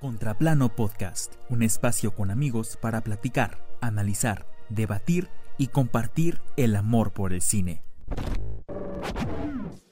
[0.00, 5.28] Contraplano Podcast, un espacio con amigos para platicar, analizar, debatir
[5.58, 7.82] y compartir el amor por el cine.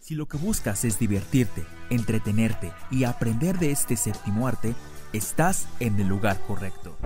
[0.01, 4.74] Si lo que buscas es divertirte, entretenerte y aprender de este séptimo arte,
[5.13, 6.97] estás en el lugar correcto.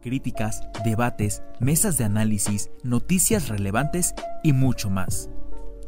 [0.00, 5.28] Críticas, debates, mesas de análisis, noticias relevantes y mucho más.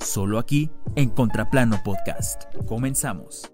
[0.01, 2.45] Solo aquí en Contraplano Podcast.
[2.67, 3.54] Comenzamos.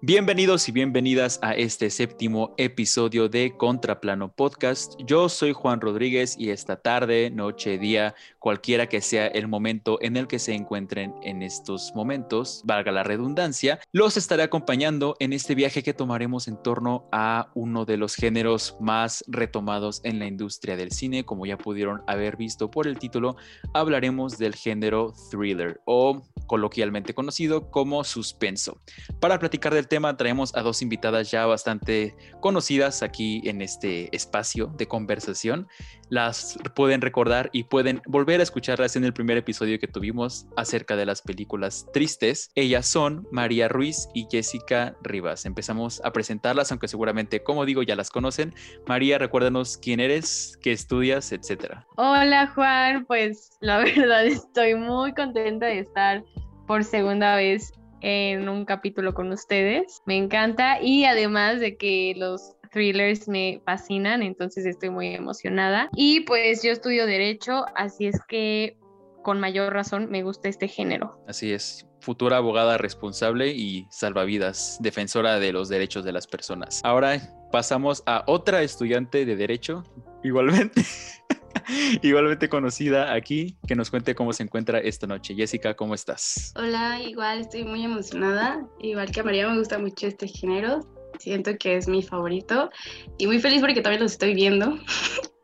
[0.00, 4.94] Bienvenidos y bienvenidas a este séptimo episodio de Contraplano Podcast.
[5.04, 8.14] Yo soy Juan Rodríguez y esta tarde, noche, día,
[8.48, 13.02] cualquiera que sea el momento en el que se encuentren en estos momentos, valga la
[13.02, 18.14] redundancia, los estaré acompañando en este viaje que tomaremos en torno a uno de los
[18.14, 21.26] géneros más retomados en la industria del cine.
[21.26, 23.36] Como ya pudieron haber visto por el título,
[23.74, 28.80] hablaremos del género thriller o coloquialmente conocido como suspenso.
[29.20, 34.72] Para platicar del tema traemos a dos invitadas ya bastante conocidas aquí en este espacio
[34.78, 35.68] de conversación.
[36.08, 40.96] Las pueden recordar y pueden volver a escucharlas en el primer episodio que tuvimos acerca
[40.96, 42.50] de las películas tristes.
[42.54, 45.46] Ellas son María Ruiz y Jessica Rivas.
[45.46, 48.54] Empezamos a presentarlas, aunque seguramente, como digo, ya las conocen.
[48.86, 51.86] María, recuérdanos quién eres, qué estudias, etcétera.
[51.96, 56.24] Hola Juan, pues la verdad estoy muy contenta de estar
[56.66, 60.02] por segunda vez en un capítulo con ustedes.
[60.06, 65.88] Me encanta y además de que los thrillers me fascinan, entonces estoy muy emocionada.
[65.94, 68.76] Y pues yo estudio derecho, así es que
[69.22, 71.22] con mayor razón me gusta este género.
[71.26, 76.80] Así es, futura abogada responsable y salvavidas, defensora de los derechos de las personas.
[76.84, 77.20] Ahora
[77.52, 79.82] pasamos a otra estudiante de derecho,
[80.22, 80.82] igualmente.
[82.02, 85.34] igualmente conocida aquí, que nos cuente cómo se encuentra esta noche.
[85.34, 86.52] Jessica, ¿cómo estás?
[86.56, 88.66] Hola, igual estoy muy emocionada.
[88.80, 90.80] Igual que a María me gusta mucho este género.
[91.18, 92.70] Siento que es mi favorito
[93.18, 94.78] y muy feliz porque también los estoy viendo,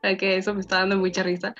[0.18, 1.54] que eso me está dando mucha risa.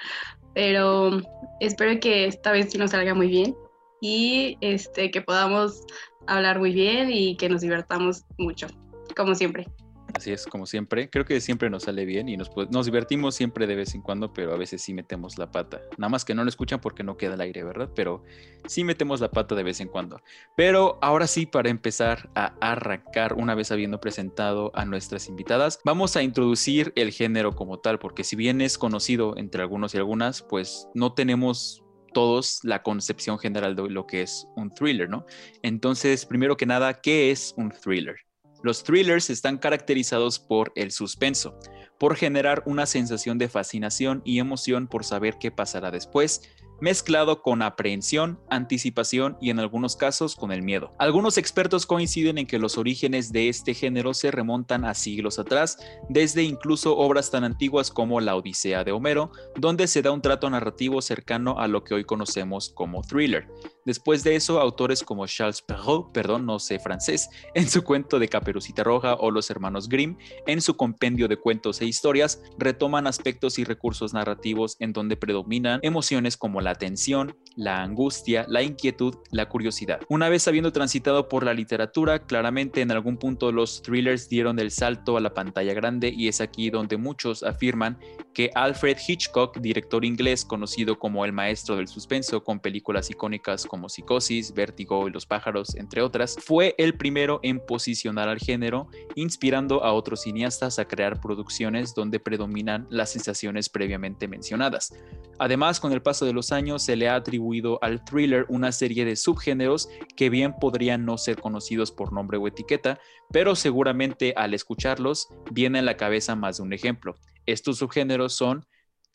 [0.55, 1.21] Pero
[1.61, 3.55] espero que esta vez sí nos salga muy bien
[4.01, 5.83] y este, que podamos
[6.27, 8.69] hablar muy bien y que nos divertamos mucho,
[9.17, 9.67] como siempre.
[10.15, 11.11] Así es, como siempre.
[11.11, 14.33] Creo que siempre nos sale bien y nos, nos divertimos siempre de vez en cuando,
[14.33, 15.83] pero a veces sí metemos la pata.
[15.99, 17.91] Nada más que no lo escuchan porque no queda el aire, ¿verdad?
[17.97, 18.23] Pero
[18.67, 20.21] sí metemos la pata de vez en cuando.
[20.57, 26.17] Pero ahora sí, para empezar a arrancar, una vez habiendo presentado a nuestras invitadas, vamos
[26.17, 30.43] a introducir el género como tal, porque si bien es conocido entre algunos y algunas,
[30.43, 31.83] pues no tenemos
[32.13, 35.27] todos la concepción general de lo que es un thriller, ¿no?
[35.63, 38.17] Entonces, primero que nada, ¿qué es un thriller?
[38.65, 41.59] Los thrillers están caracterizados por el suspenso,
[42.01, 46.41] por generar una sensación de fascinación y emoción por saber qué pasará después,
[46.81, 50.93] mezclado con aprehensión, anticipación y en algunos casos con el miedo.
[50.99, 55.79] Algunos expertos coinciden en que los orígenes de este género se remontan a siglos atrás,
[56.09, 60.49] desde incluso obras tan antiguas como La Odisea de Homero, donde se da un trato
[60.51, 63.49] narrativo cercano a lo que hoy conocemos como thriller.
[63.85, 68.29] Después de eso, autores como Charles Perrault, perdón, no sé francés, en su cuento de
[68.29, 73.59] Caperucita Roja o Los Hermanos Grimm, en su compendio de cuentos e historias, retoman aspectos
[73.59, 79.49] y recursos narrativos en donde predominan emociones como la tensión, la angustia, la inquietud, la
[79.49, 80.01] curiosidad.
[80.09, 84.71] Una vez habiendo transitado por la literatura, claramente en algún punto los thrillers dieron el
[84.71, 87.99] salto a la pantalla grande y es aquí donde muchos afirman
[88.33, 93.89] que Alfred Hitchcock, director inglés conocido como el maestro del suspenso con películas icónicas como
[93.89, 99.85] Psicosis, Vértigo y Los pájaros, entre otras, fue el primero en posicionar al género, inspirando
[99.85, 104.93] a otros cineastas a crear producciones donde predominan las sensaciones previamente mencionadas.
[105.39, 107.44] Además, con el paso de los años se le ha atribuido
[107.83, 112.47] al thriller una serie de subgéneros que bien podrían no ser conocidos por nombre o
[112.47, 112.99] etiqueta,
[113.31, 117.15] pero seguramente al escucharlos viene a la cabeza más de un ejemplo.
[117.47, 118.67] Estos subgéneros son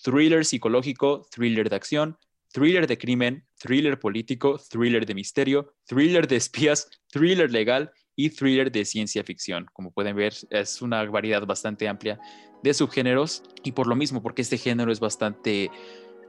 [0.03, 2.17] thriller psicológico, thriller de acción,
[2.51, 8.71] thriller de crimen, thriller político, thriller de misterio, thriller de espías, thriller legal y thriller
[8.71, 9.65] de ciencia ficción.
[9.73, 12.19] Como pueden ver, es una variedad bastante amplia
[12.63, 15.71] de subgéneros y por lo mismo, porque este género es bastante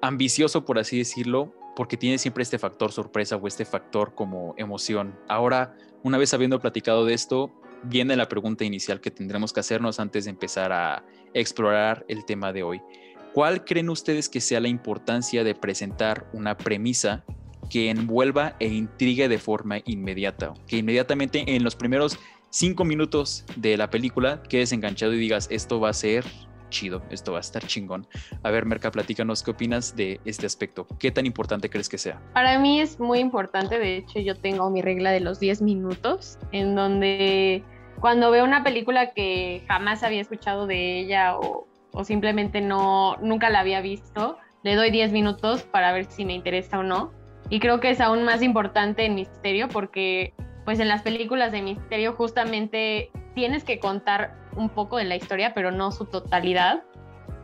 [0.00, 5.18] ambicioso, por así decirlo, porque tiene siempre este factor sorpresa o este factor como emoción.
[5.28, 7.50] Ahora, una vez habiendo platicado de esto,
[7.82, 12.52] viene la pregunta inicial que tendremos que hacernos antes de empezar a explorar el tema
[12.52, 12.80] de hoy.
[13.32, 17.24] ¿Cuál creen ustedes que sea la importancia de presentar una premisa
[17.70, 20.52] que envuelva e intrigue de forma inmediata?
[20.66, 22.18] Que inmediatamente en los primeros
[22.50, 26.24] cinco minutos de la película quedes enganchado y digas, esto va a ser
[26.70, 28.06] chido, esto va a estar chingón.
[28.42, 30.86] A ver, Merca, platícanos qué opinas de este aspecto.
[30.98, 32.20] ¿Qué tan importante crees que sea?
[32.32, 36.38] Para mí es muy importante, de hecho yo tengo mi regla de los 10 minutos,
[36.52, 37.62] en donde
[38.00, 43.50] cuando veo una película que jamás había escuchado de ella o, o simplemente no, nunca
[43.50, 47.12] la había visto, le doy 10 minutos para ver si me interesa o no.
[47.50, 50.32] Y creo que es aún más importante en misterio porque
[50.64, 55.52] pues en las películas de misterio justamente tienes que contar un poco de la historia,
[55.54, 56.82] pero no su totalidad,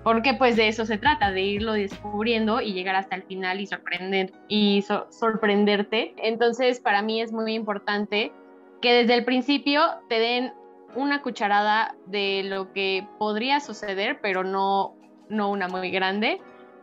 [0.03, 3.67] porque pues de eso se trata, de irlo descubriendo y llegar hasta el final y
[3.67, 6.15] sorprender y sorprenderte.
[6.19, 8.33] Entonces, para mí es muy importante
[8.81, 10.53] que desde el principio te den
[10.95, 14.95] una cucharada de lo que podría suceder, pero no
[15.29, 16.41] no una muy grande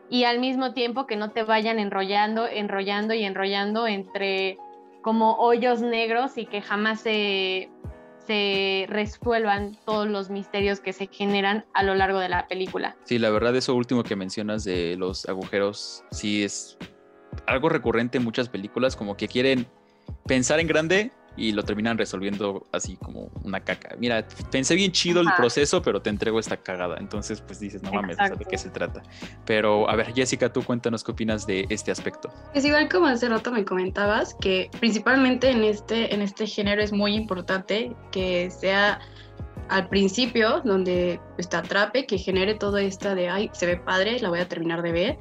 [0.09, 4.57] y al mismo tiempo que no te vayan enrollando, enrollando y enrollando entre
[5.01, 7.69] como hoyos negros y que jamás se,
[8.25, 12.95] se resuelvan todos los misterios que se generan a lo largo de la película.
[13.03, 16.77] Sí, la verdad eso último que mencionas de los agujeros sí es
[17.47, 19.67] algo recurrente en muchas películas, como que quieren
[20.25, 23.95] pensar en grande y lo terminan resolviendo así como una caca.
[23.97, 26.97] Mira, pensé bien chido el proceso, pero te entrego esta cagada.
[26.99, 29.01] Entonces, pues dices, no mames, ¿de qué se trata?
[29.45, 32.31] Pero, a ver, Jessica, tú cuéntanos qué opinas de este aspecto.
[32.53, 36.91] Es igual como hace rato me comentabas, que principalmente en este, en este género es
[36.91, 38.99] muy importante que sea
[39.69, 44.19] al principio, donde pues, te atrape, que genere todo esto de, ay, se ve padre,
[44.19, 45.19] la voy a terminar de ver.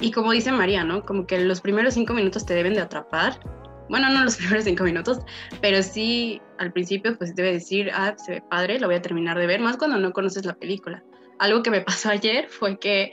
[0.00, 1.06] Y como dice María, ¿no?
[1.06, 3.40] Como que los primeros cinco minutos te deben de atrapar
[3.88, 5.18] bueno, no los primeros cinco minutos,
[5.60, 9.38] pero sí al principio pues debe decir, ah, se ve padre, lo voy a terminar
[9.38, 11.02] de ver, más cuando no conoces la película.
[11.38, 13.12] Algo que me pasó ayer fue que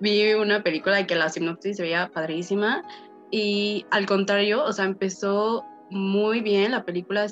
[0.00, 2.82] vi una película y que la sinopsis se veía padrísima
[3.30, 7.26] y al contrario, o sea, empezó muy bien la película,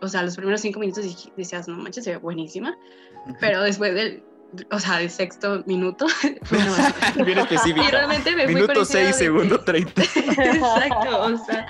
[0.00, 2.76] o sea, los primeros cinco minutos decías, no manches, se ve buenísima,
[3.40, 4.22] pero después del
[4.70, 6.06] o sea, el sexto minuto.
[7.24, 7.84] Bien específico.
[7.86, 10.02] Y realmente me Minuto 6, segundo 30.
[10.02, 11.66] Exacto, o sea,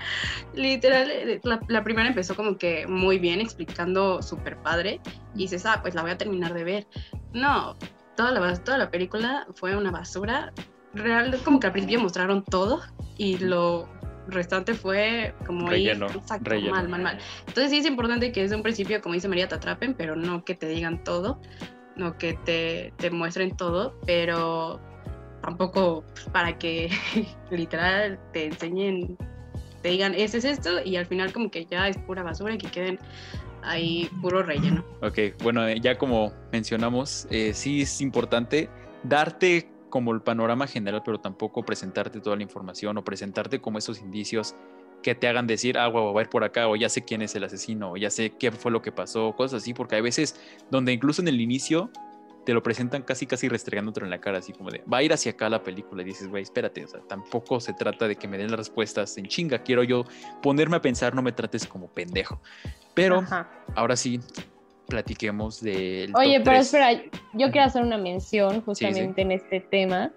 [0.54, 5.00] literal, la, la, primera empezó como que muy bien, explicando súper padre,
[5.34, 6.86] y dices, ah, pues la voy a terminar de ver.
[7.32, 7.76] No,
[8.16, 10.52] toda la, toda la película fue una basura.
[10.94, 12.80] Real, como que al principio mostraron todo,
[13.18, 13.88] y lo
[14.26, 17.18] restante fue como relleno, exacto, mal, mal, mal.
[17.46, 20.44] Entonces sí es importante que desde un principio, como dice María, te atrapen, pero no
[20.44, 21.40] que te digan todo
[21.98, 24.80] no que te, te muestren todo, pero
[25.42, 26.90] tampoco para que
[27.50, 29.16] literal te enseñen,
[29.82, 32.58] te digan, ese es esto, y al final como que ya es pura basura y
[32.58, 32.98] que queden
[33.62, 34.84] ahí puro relleno.
[35.02, 38.68] Ok, bueno, eh, ya como mencionamos, eh, sí es importante
[39.02, 44.00] darte como el panorama general, pero tampoco presentarte toda la información o presentarte como esos
[44.00, 44.54] indicios
[45.02, 47.22] que te hagan decir, ah, guau, va a ir por acá, o ya sé quién
[47.22, 50.02] es el asesino, o ya sé qué fue lo que pasó, cosas así, porque hay
[50.02, 50.40] veces
[50.70, 51.90] donde incluso en el inicio
[52.44, 55.12] te lo presentan casi, casi restregándotelo en la cara, así como de, va a ir
[55.12, 58.26] hacia acá la película, y dices, güey, espérate, o sea, tampoco se trata de que
[58.26, 60.04] me den las respuestas en chinga, quiero yo
[60.42, 62.40] ponerme a pensar, no me trates como pendejo.
[62.94, 63.22] Pero
[63.76, 64.18] ahora sí,
[64.88, 66.12] platiquemos del.
[66.16, 66.92] Oye, pero espera,
[67.34, 70.10] yo quiero hacer una mención justamente en este tema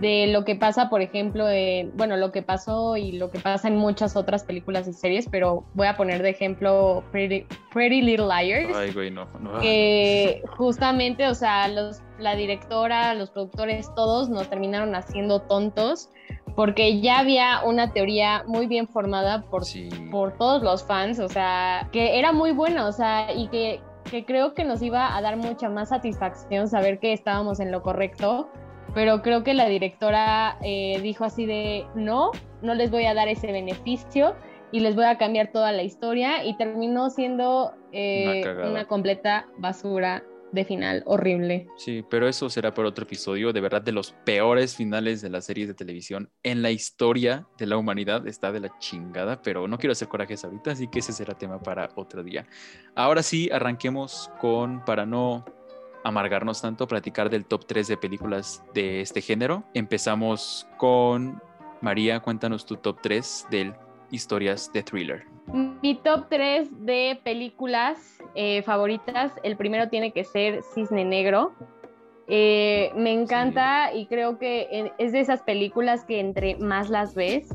[0.00, 1.46] de lo que pasa, por ejemplo,
[1.94, 5.64] bueno, lo que pasó y lo que pasa en muchas otras películas y series, pero
[5.74, 8.76] voy a poner de ejemplo Pretty, Little Liars.
[8.76, 9.26] Ay, güey, no,
[9.60, 16.10] Que justamente, o sea, los, la directora, los productores, todos nos terminaron haciendo tontos
[16.54, 19.62] porque ya había una teoría muy bien formada por,
[20.10, 23.80] por todos los fans, o sea, que era muy buena, o sea, y que,
[24.10, 27.82] que creo que nos iba a dar mucha más satisfacción saber que estábamos en lo
[27.82, 28.50] correcto
[28.94, 32.30] pero creo que la directora eh, dijo así de, no,
[32.60, 34.34] no les voy a dar ese beneficio
[34.70, 40.24] y les voy a cambiar toda la historia y terminó siendo eh, una, completa basura
[40.50, 41.66] de final horrible.
[41.76, 43.52] Sí, pero eso será para otro episodio.
[43.52, 47.66] De verdad, de los peores finales de las series de televisión en la historia de
[47.66, 51.12] la humanidad está de la chingada, pero no quiero hacer corajes ahorita, así que ese
[51.12, 52.46] será tema para otro día.
[52.94, 55.44] Ahora sí, arranquemos con, para no
[56.04, 59.64] amargarnos tanto, platicar del top 3 de películas de este género.
[59.74, 61.40] Empezamos con
[61.80, 63.74] María, cuéntanos tu top 3 de
[64.10, 65.24] historias de thriller.
[65.82, 71.52] Mi top 3 de películas eh, favoritas, el primero tiene que ser Cisne Negro.
[72.28, 77.48] Eh, me encanta y creo que es de esas películas que entre más las ves,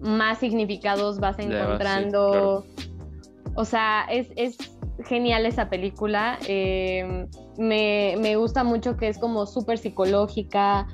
[0.00, 2.64] más significados vas encontrando.
[3.54, 6.38] O sea, es, es genial esa película.
[6.46, 7.26] Eh,
[7.58, 10.86] me, gusta mucho que es como súper psicológica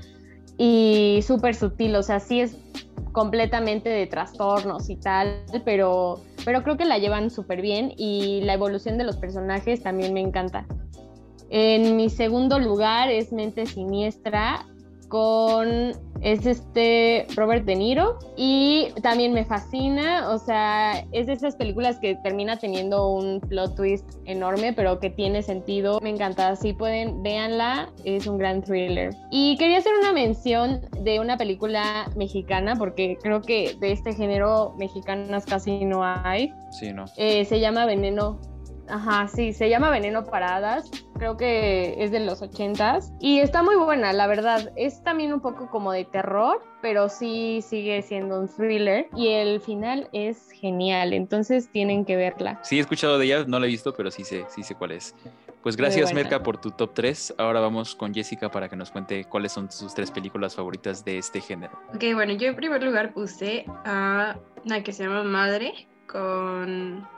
[0.58, 1.96] y súper sutil.
[1.96, 2.56] O sea, sí es
[3.12, 8.54] completamente de trastornos y tal, pero, pero creo que la llevan súper bien y la
[8.54, 10.66] evolución de los personajes también me encanta.
[11.50, 14.66] En mi segundo lugar es Mente Siniestra
[15.14, 15.92] con
[16.22, 22.00] es este Robert De Niro y también me fascina, o sea, es de esas películas
[22.00, 26.00] que termina teniendo un plot twist enorme, pero que tiene sentido.
[26.00, 29.14] Me encanta, si pueden, véanla, es un gran thriller.
[29.30, 34.74] Y quería hacer una mención de una película mexicana, porque creo que de este género
[34.76, 36.52] mexicanas casi no hay.
[36.72, 37.04] Sí, no.
[37.18, 38.40] Eh, se llama Veneno
[38.88, 43.76] Ajá, sí, se llama Veneno Paradas, creo que es de los ochentas y está muy
[43.76, 44.72] buena, la verdad.
[44.76, 49.60] Es también un poco como de terror, pero sí sigue siendo un thriller y el
[49.60, 52.60] final es genial, entonces tienen que verla.
[52.62, 54.92] Sí, he escuchado de ella, no la he visto, pero sí sé, sí sé cuál
[54.92, 55.14] es.
[55.62, 57.36] Pues gracias Merca por tu top 3.
[57.38, 61.16] Ahora vamos con Jessica para que nos cuente cuáles son sus tres películas favoritas de
[61.16, 61.72] este género.
[61.94, 67.08] Ok, bueno, yo en primer lugar puse a una que se llama Madre con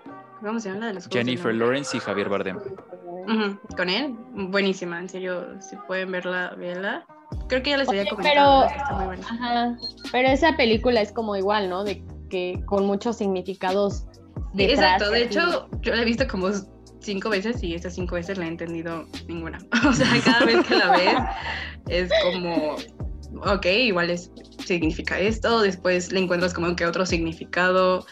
[0.40, 0.88] ¿Cómo se llama?
[0.88, 2.58] De los Jennifer Lawrence y Javier Bardem.
[3.76, 7.04] Con él, buenísima, en serio, si pueden verla, véanla.
[7.48, 9.26] Creo que ya les había comentado pero, está muy buena.
[9.26, 9.78] Ajá,
[10.12, 11.82] pero esa película es como igual, ¿no?
[11.82, 14.06] De que con muchos significados.
[14.56, 16.50] Exacto, de hecho, yo la he visto como
[17.00, 19.58] cinco veces y esas cinco veces la he entendido ninguna.
[19.88, 21.16] o sea, cada vez que la ves
[21.88, 22.76] es como,
[23.44, 24.30] ok, igual es,
[24.64, 28.06] significa esto, después le encuentras como que otro significado.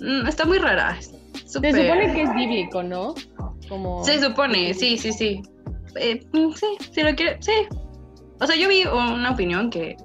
[0.00, 0.98] Mm, está muy rara,
[1.44, 3.14] se supone que es bíblico, ¿no?
[3.68, 4.04] Como...
[4.04, 5.42] Se supone, sí, sí, sí.
[5.96, 7.52] Eh, mm, sí, si lo quiere, sí.
[8.40, 9.96] O sea, yo vi una opinión que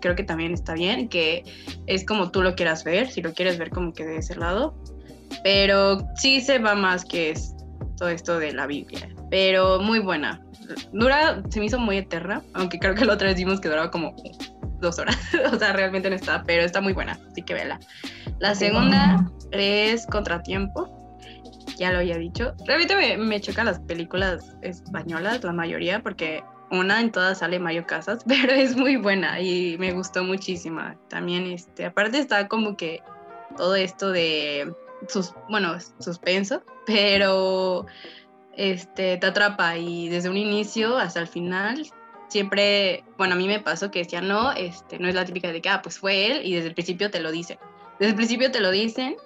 [0.00, 1.44] creo que también está bien, que
[1.86, 4.74] es como tú lo quieras ver, si lo quieres ver como que de ese lado.
[5.44, 7.54] Pero sí se va más que es
[7.96, 9.08] todo esto de la Biblia.
[9.30, 10.40] Pero muy buena.
[10.92, 13.90] Dura, se me hizo muy eterna, aunque creo que la otra vez vimos que duraba
[13.90, 14.14] como
[14.80, 15.16] dos horas.
[15.52, 17.78] o sea, realmente no está, pero está muy buena, así que vela.
[18.38, 20.88] La segunda es Contratiempo,
[21.76, 22.54] ya lo había dicho.
[22.66, 27.86] Realmente me, me chocan las películas españolas, la mayoría, porque una en todas sale Mario
[27.86, 30.80] Casas, pero es muy buena y me gustó muchísimo.
[31.08, 33.02] También, este, aparte está como que
[33.56, 34.72] todo esto de,
[35.08, 37.86] sus, bueno, suspenso, pero
[38.56, 41.90] este, te atrapa y desde un inicio hasta el final
[42.28, 45.60] siempre, bueno, a mí me pasó que decía, no, este, no es la típica de
[45.60, 47.58] que, ah, pues fue él y desde el principio te lo dicen.
[47.98, 49.16] Desde el principio te lo dicen,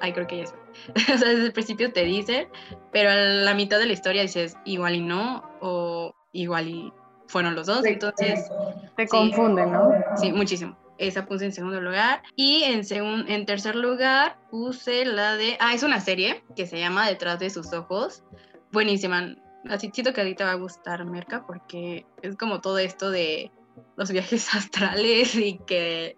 [0.00, 0.54] ay, creo que ya es.
[1.14, 2.48] o sea, desde el principio te dicen,
[2.90, 6.92] pero a la mitad de la historia dices, igual y no, o igual y
[7.26, 8.50] fueron los dos, entonces...
[8.96, 9.90] Te confunden, ¿no?
[10.16, 10.76] Sí, muchísimo.
[10.98, 12.22] Esa puse en segundo lugar.
[12.36, 12.82] Y en,
[13.28, 15.56] en tercer lugar puse la de...
[15.58, 18.22] Ah, es una serie que se llama Detrás de sus ojos.
[18.70, 19.34] Buenísima
[19.68, 23.10] así siento que a ti te va a gustar, Merca, porque es como todo esto
[23.10, 23.50] de
[23.96, 26.16] los viajes astrales y que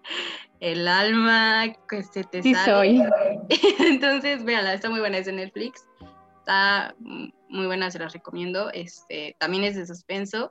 [0.60, 3.02] el alma que se te sí soy.
[3.80, 5.84] Entonces, véala, está muy buena, es de Netflix.
[6.38, 8.70] Está muy buena, se las recomiendo.
[8.72, 10.50] Este, también es de suspenso.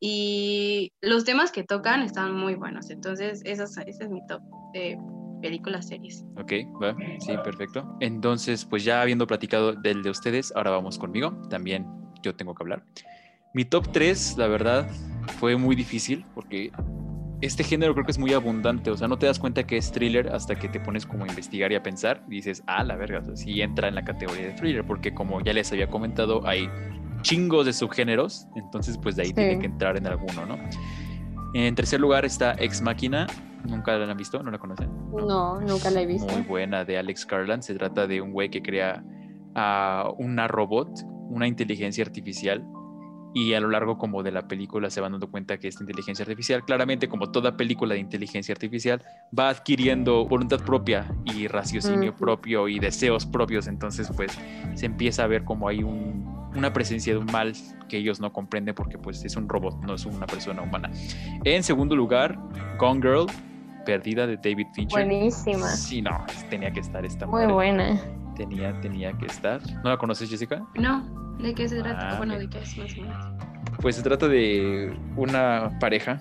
[0.00, 2.90] Y los temas que tocan están muy buenos.
[2.90, 4.42] Entonces, ese es mi top
[4.72, 4.98] de
[5.40, 6.24] películas, series.
[6.36, 6.52] Ok,
[6.82, 7.96] va, sí, perfecto.
[8.00, 11.40] Entonces, pues ya habiendo platicado del de ustedes, ahora vamos conmigo.
[11.48, 11.86] También
[12.22, 12.84] yo tengo que hablar.
[13.54, 14.88] Mi top 3, la verdad,
[15.38, 16.70] fue muy difícil porque
[17.40, 19.92] este género creo que es muy abundante, o sea, no te das cuenta que es
[19.92, 22.96] thriller hasta que te pones como a investigar y a pensar y dices, ah, la
[22.96, 26.46] verga, o sí entra en la categoría de thriller, porque como ya les había comentado,
[26.46, 26.68] hay
[27.22, 30.58] chingos de subgéneros, entonces pues de ahí tiene que entrar en alguno, ¿no?
[31.54, 33.26] En tercer lugar está Ex Máquina,
[33.64, 34.42] ¿nunca la han visto?
[34.42, 34.90] ¿No la conocen?
[35.12, 36.32] No, nunca la he visto.
[36.32, 39.02] Muy buena, de Alex Garland, se trata de un güey que crea
[39.54, 40.90] a una robot
[41.28, 42.66] una inteligencia artificial
[43.34, 46.22] y a lo largo como de la película se van dando cuenta que esta inteligencia
[46.22, 49.02] artificial, claramente como toda película de inteligencia artificial,
[49.38, 54.32] va adquiriendo voluntad propia y raciocinio propio y deseos propios, entonces pues
[54.74, 57.52] se empieza a ver como hay una presencia de un mal
[57.88, 60.90] que ellos no comprenden porque pues es un robot, no es una persona humana.
[61.44, 62.38] En segundo lugar,
[62.78, 63.26] Gone Girl,
[63.84, 65.06] Perdida de David Fincher.
[65.06, 65.66] Buenísima.
[65.68, 67.98] Sí, no, tenía que estar esta Muy buena
[68.38, 69.60] tenía, tenía que estar.
[69.84, 70.64] ¿No la conoces, Jessica?
[70.76, 72.12] No, ¿de qué se trata?
[72.12, 73.26] Ah, bueno, ¿de qué es más o menos?
[73.82, 76.20] Pues se trata de una pareja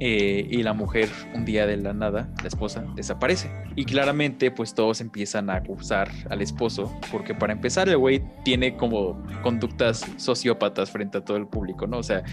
[0.00, 3.50] eh, y la mujer un día de la nada, la esposa, desaparece.
[3.76, 8.76] Y claramente pues todos empiezan a acusar al esposo porque para empezar el güey tiene
[8.76, 11.98] como conductas sociópatas frente a todo el público, ¿no?
[11.98, 12.24] O sea,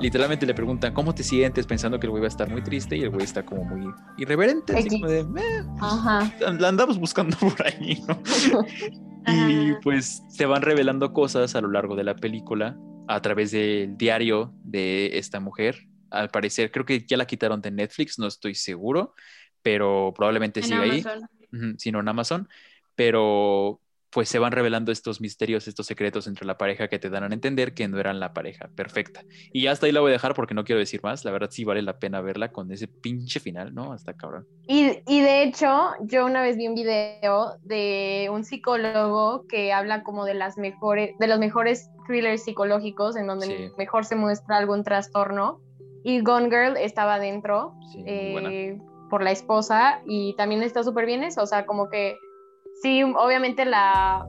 [0.00, 1.66] literalmente le preguntan, ¿cómo te sientes?
[1.66, 3.92] Pensando que el güey va a estar muy triste y el güey está como muy
[4.18, 5.26] irreverente, así como de,
[5.80, 6.32] Ajá.
[6.58, 8.22] la andamos buscando por ahí, ¿no?
[9.26, 12.76] y pues se van revelando cosas a lo largo de la película
[13.06, 17.70] a través del diario de esta mujer al parecer, creo que ya la quitaron de
[17.70, 19.14] Netflix, no estoy seguro,
[19.62, 21.04] pero probablemente siga ahí,
[21.78, 22.48] sino en Amazon.
[22.94, 23.80] Pero
[24.12, 27.32] pues se van revelando estos misterios, estos secretos entre la pareja que te dan a
[27.34, 29.22] entender que no eran la pareja perfecta.
[29.52, 31.24] Y hasta ahí la voy a dejar porque no quiero decir más.
[31.24, 33.92] La verdad sí vale la pena verla con ese pinche final, ¿no?
[33.92, 34.46] Hasta cabrón.
[34.66, 40.02] Y, y de hecho, yo una vez vi un video de un psicólogo que habla
[40.02, 43.70] como de las mejores, de los mejores thrillers psicológicos en donde Sí.
[43.78, 45.60] mejor se muestra algún trastorno.
[46.02, 48.78] Y Gone Girl estaba dentro Sí, eh,
[49.10, 51.42] por la esposa y también está súper bien eso.
[51.42, 52.16] O sea, como que
[52.82, 54.26] sí, obviamente la,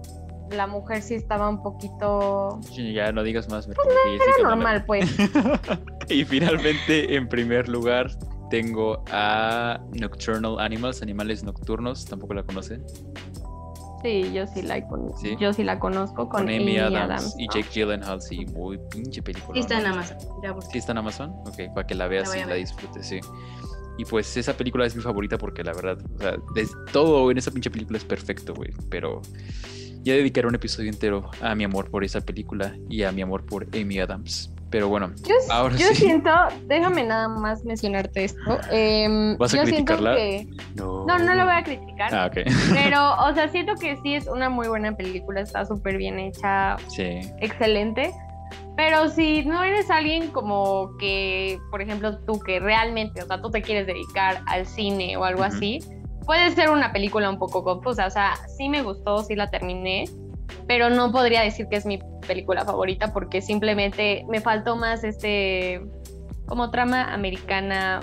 [0.49, 2.59] la mujer sí estaba un poquito...
[2.93, 3.65] Ya no digas más.
[3.67, 5.09] Ya estoy Era normal, pues.
[6.09, 8.11] Y finalmente, en primer lugar,
[8.49, 12.83] tengo a Nocturnal Animals, Animales Nocturnos, tampoco la conocen,
[14.03, 15.35] Sí, yo sí la, con- Sí.
[15.39, 17.53] yo sí la conozco con, con Amy Adams, Adams, y ¿no?
[17.53, 19.53] Jake Gyllenhaal, sí, muy pinche película.
[19.53, 19.89] Sí, está en ¿no?
[19.93, 20.17] Amazon.
[20.71, 21.29] ¿Sí está en Amazon?
[21.45, 23.19] Ok, para que la veas La y la disfrutes, sí.
[24.01, 27.37] Y pues esa película es mi favorita porque la verdad, o sea, de- todo en
[27.37, 28.71] esa pinche película es perfecto, güey.
[28.89, 29.21] Pero
[30.01, 33.45] ya dedicaré un episodio entero a mi amor por esa película y a mi amor
[33.45, 34.51] por Amy Adams.
[34.71, 35.95] Pero bueno, Yo, Ahora yo sí.
[35.95, 36.31] siento,
[36.65, 38.57] déjame nada más mencionarte esto.
[38.71, 40.15] em, ¿Vas a yo criticarla?
[40.15, 40.47] que.
[40.75, 41.05] no.
[41.05, 42.15] No, no lo voy a criticar.
[42.15, 42.37] Ah, ok.
[42.73, 46.77] Pero, o sea, siento que sí es una muy buena película, está súper bien hecha,
[46.87, 47.19] Sí.
[47.39, 48.11] excelente.
[48.83, 53.51] Pero si no eres alguien como que, por ejemplo, tú que realmente, o sea, tú
[53.51, 55.81] te quieres dedicar al cine o algo así,
[56.25, 58.07] puede ser una película un poco confusa.
[58.07, 60.05] O sea, sí me gustó, sí la terminé,
[60.65, 65.79] pero no podría decir que es mi película favorita porque simplemente me faltó más este,
[66.47, 67.99] como trama americana,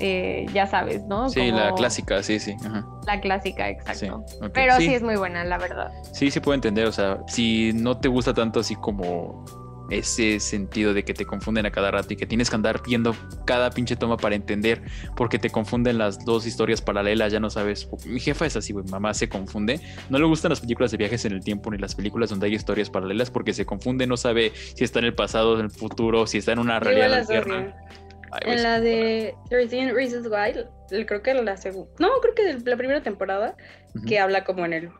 [0.00, 1.30] eh, ya sabes, ¿no?
[1.30, 2.54] Sí, la clásica, sí, sí.
[2.62, 4.22] ajá, La clásica, sí, exacto.
[4.52, 4.84] Pero sí.
[4.84, 5.90] sí, es muy buena, la verdad.
[6.12, 6.86] sí, sí puedo entender.
[6.86, 9.46] O sea, si no te gusta tanto así como
[9.90, 13.14] ese sentido de que te confunden a cada rato y que tienes que andar viendo
[13.44, 14.82] cada pinche toma para entender
[15.16, 17.88] porque te confunden las dos historias paralelas, ya no sabes.
[18.06, 19.80] Mi jefa es así, güey, mamá se confunde.
[20.08, 22.54] No le gustan las películas de viajes en el tiempo ni las películas donde hay
[22.54, 26.26] historias paralelas porque se confunde, no sabe si está en el pasado, en el futuro,
[26.26, 27.76] si está en una realidad alterna.
[28.32, 32.76] Ay, En la de 13 Reasons Why, creo que la segunda, no, creo que la
[32.76, 33.56] primera temporada,
[34.06, 34.90] que habla como en el,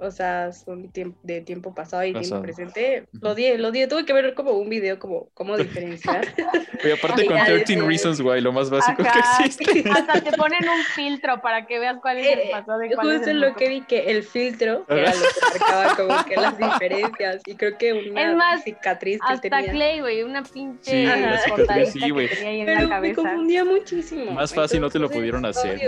[0.00, 0.90] o sea, son
[1.22, 2.42] de tiempo pasado y Pasado.
[2.42, 6.26] tiempo presente, lo odié, lo odié, tuve que ver como un video como cómo diferenciar.
[6.84, 7.82] Oye, aparte con Ya 13 decía.
[7.84, 9.38] Reasons Why, lo más básico Ajá.
[9.38, 9.84] que existe.
[9.90, 13.08] Hasta te ponen un filtro para que veas cuál es el Eh, pasado y cuál
[13.08, 16.24] es Justo el en lo que vi que el filtro era lo que marcaba como
[16.24, 19.72] que las diferencias y creo que una Es más, cicatriz que Hasta tenía.
[19.72, 22.28] Clay, güey, una pinche Sí, la cicatriz, sí, que güey.
[22.28, 24.32] tenía ahí en Pero la me confundía muchísimo.
[24.32, 25.80] Más fácil no te lo Entonces, pudieron hacer.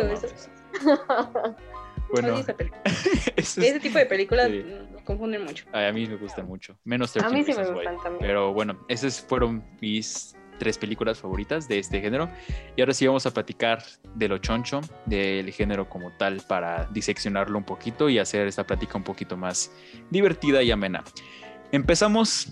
[0.85, 1.57] no.
[2.12, 2.83] Bueno, odio esa película.
[2.85, 4.64] eso es- Ese tipo de películas Sí.
[5.05, 5.64] confunden mucho.
[5.73, 6.77] Ay, a mí me gustan mucho.
[6.85, 8.18] Menos 13 A mí sí me gustan también.
[8.20, 12.29] Pero bueno, esas fueron mis tres películas favoritas de este género.
[12.77, 13.83] Y ahora sí vamos a platicar
[14.14, 18.99] de lo choncho, del género como tal, para diseccionarlo un poquito y hacer esta plática
[18.99, 19.73] un poquito más
[20.11, 21.03] divertida y amena.
[21.73, 22.49] Empezamos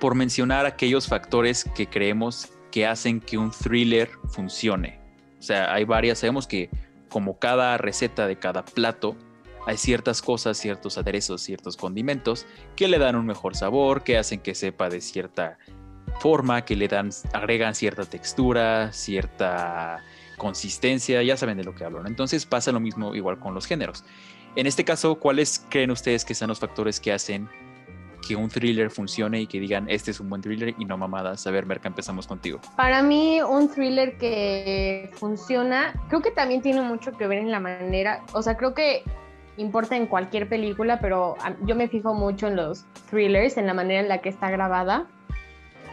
[0.00, 4.98] por mencionar aquellos factores que creemos que hacen que un thriller funcione.
[5.38, 6.68] O sea, hay varias, sabemos que
[7.10, 9.16] como cada receta de cada plato,
[9.66, 12.46] hay ciertas cosas, ciertos aderezos, ciertos condimentos
[12.76, 15.58] que le dan un mejor sabor, que hacen que sepa de cierta
[16.18, 20.02] forma, que le dan, agregan cierta textura, cierta
[20.38, 22.02] consistencia, ya saben de lo que hablo.
[22.02, 22.08] ¿no?
[22.08, 24.04] Entonces pasa lo mismo igual con los géneros.
[24.56, 27.48] En este caso, ¿cuáles creen ustedes que son los factores que hacen
[28.30, 31.44] que un thriller funcione y que digan, este es un buen thriller y no mamadas?
[31.48, 32.60] A ver, Merca, empezamos contigo.
[32.76, 37.58] Para mí, un thriller que funciona, creo que también tiene mucho que ver en la
[37.58, 39.02] manera, o sea, creo que
[39.56, 41.34] importa en cualquier película, pero
[41.66, 45.08] yo me fijo mucho en los thrillers, en la manera en la que está grabada,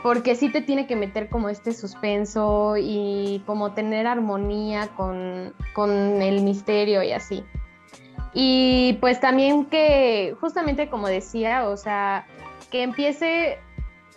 [0.03, 6.21] porque sí te tiene que meter como este suspenso y como tener armonía con, con
[6.21, 7.43] el misterio y así.
[8.33, 12.25] Y pues también que, justamente como decía, o sea,
[12.71, 13.57] que empiece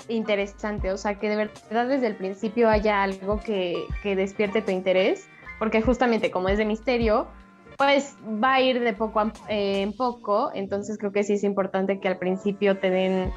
[0.09, 4.70] interesante, o sea, que de verdad desde el principio haya algo que, que despierte tu
[4.70, 7.29] interés, porque justamente como es de misterio,
[7.77, 11.44] pues va a ir de poco a- eh, en poco, entonces creo que sí es
[11.44, 13.33] importante que al principio te den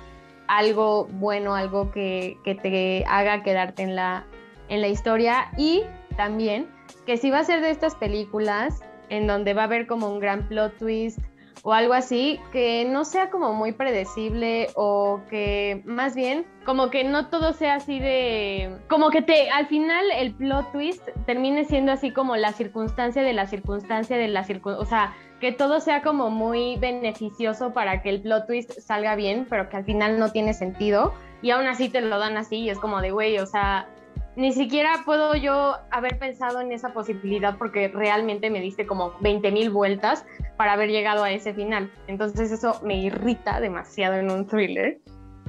[0.47, 4.25] algo bueno, algo que, que te haga quedarte en la,
[4.67, 5.51] en la historia.
[5.57, 5.83] Y
[6.17, 6.67] también
[7.05, 8.81] que si va a ser de estas películas
[9.13, 11.19] en donde va a haber como un gran plot twist
[11.65, 17.05] o algo así, que no sea como muy predecible o que más bien como que
[17.05, 21.93] no todo sea así de como que te al final el plot twist termine siendo
[21.93, 26.01] así como la circunstancia de la circunstancia de la circunstancia, o sea, que todo sea
[26.01, 30.31] como muy beneficioso para que el plot twist salga bien, pero que al final no
[30.31, 33.45] tiene sentido y aún así te lo dan así y es como de güey, o
[33.45, 33.87] sea,
[34.35, 39.51] ni siquiera puedo yo haber pensado en esa posibilidad porque realmente me diste como 20
[39.51, 40.25] mil vueltas
[40.57, 41.91] para haber llegado a ese final.
[42.07, 44.99] Entonces eso me irrita demasiado en un thriller.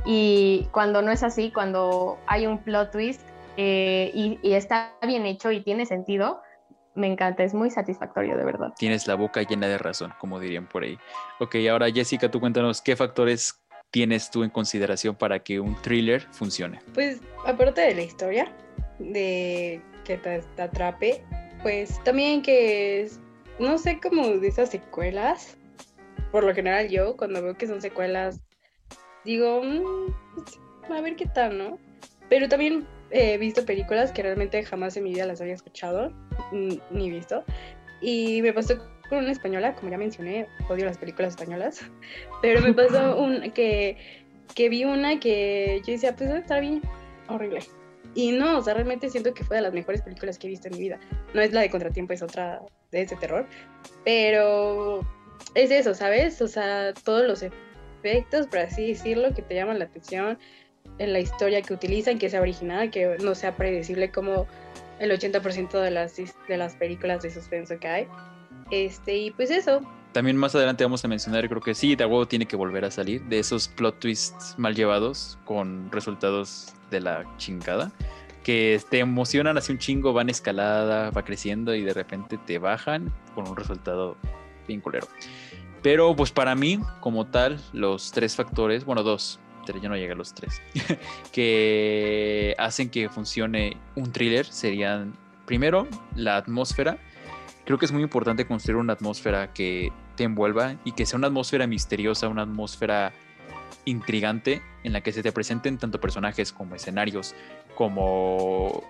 [0.05, 3.23] Y cuando no es así, cuando hay un plot twist
[3.57, 6.43] eh, y, y está bien hecho y tiene sentido,
[6.95, 8.73] me encanta, es muy satisfactorio, de verdad.
[8.77, 10.99] Tienes la boca llena de razón, como dirían por ahí.
[11.41, 16.23] Ok, ahora Jessica, tú cuéntanos qué factores tienes tú en consideración para que un thriller
[16.33, 16.81] funcione.
[16.95, 18.53] Pues aparte de la historia,
[19.13, 21.23] de que te, te atrape,
[21.63, 23.21] pues también que es,
[23.59, 25.57] no sé, como de esas secuelas.
[26.31, 28.41] Por lo general yo, cuando veo que son secuelas,
[29.25, 31.79] digo, "Mm, a ver qué tal, ¿no?
[32.29, 36.13] Pero también he visto películas que realmente jamás en mi vida las había escuchado
[36.53, 37.45] ni visto.
[38.01, 38.77] Y me pasó
[39.09, 41.81] con una española, como ya mencioné, odio las películas españolas,
[42.43, 43.97] pero me pasó un, que,
[44.55, 46.83] que vi una que yo decía, pues está bien,
[47.29, 47.61] horrible.
[48.15, 50.69] Y no, o sea, realmente siento que fue de las mejores películas que he visto
[50.69, 51.01] en mi vida.
[51.33, 53.47] No es la de Contratiempo, es otra de ese terror.
[54.05, 55.01] Pero
[55.55, 56.41] es eso, ¿sabes?
[56.41, 60.39] O sea, todos los efectos, por así decirlo, que te llaman la atención,
[60.99, 64.47] en la historia que utilizan, que sea original, que no sea predecible como
[65.01, 68.07] el 80% de las, de las películas de suspenso que hay.
[68.71, 69.81] Este, y pues eso,
[70.15, 73.21] También más adelante vamos a mencionar, creo que sí, huevo tiene que volver a salir
[73.25, 77.91] de esos plot twists mal llevados con resultados de la chingada,
[78.45, 83.13] que te emocionan así un chingo, van escalada, va creciendo y de repente te bajan
[83.35, 84.17] con un resultado
[84.69, 85.09] bien culero.
[85.83, 90.15] Pero pues para mí, como tal, los tres factores, bueno, dos, yo no llegué a
[90.15, 90.63] los tres,
[91.33, 95.13] que hacen que funcione un thriller serían,
[95.45, 96.99] primero, la atmósfera.
[97.65, 101.29] Creo que es muy importante construir una atmósfera que te envuelva y que sea una
[101.29, 103.13] atmósfera misteriosa, una atmósfera
[103.87, 107.35] intrigante en la que se te presenten tanto personajes como escenarios,
[107.75, 108.85] como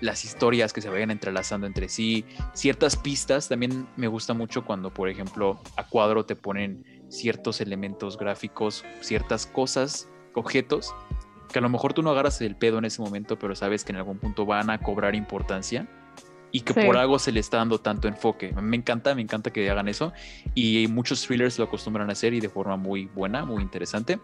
[0.00, 3.48] las historias que se vayan entrelazando entre sí, ciertas pistas.
[3.48, 9.46] También me gusta mucho cuando, por ejemplo, a cuadro te ponen ciertos elementos gráficos, ciertas
[9.46, 10.94] cosas, objetos,
[11.50, 13.92] que a lo mejor tú no agarras el pedo en ese momento, pero sabes que
[13.92, 15.88] en algún punto van a cobrar importancia
[16.50, 16.80] y que Sí.
[16.86, 18.52] por algo se le está dando tanto enfoque.
[18.60, 20.12] Me encanta, me encanta que hagan eso
[20.54, 24.18] y muchos thrillers lo acostumbran a hacer y de forma muy buena, muy interesante.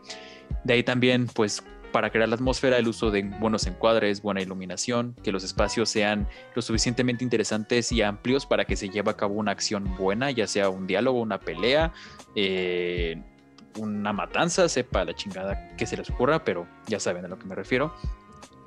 [0.65, 5.15] De ahí también, pues, para crear la atmósfera, el uso de buenos encuadres, buena iluminación,
[5.23, 9.35] que los espacios sean lo suficientemente interesantes y amplios para que se lleve a cabo
[9.35, 11.93] una acción buena, ya sea un diálogo, una pelea,
[12.35, 13.23] eh,
[13.79, 17.47] una matanza, sepa la chingada que se les ocurra, pero ya saben a lo que
[17.47, 17.95] me refiero.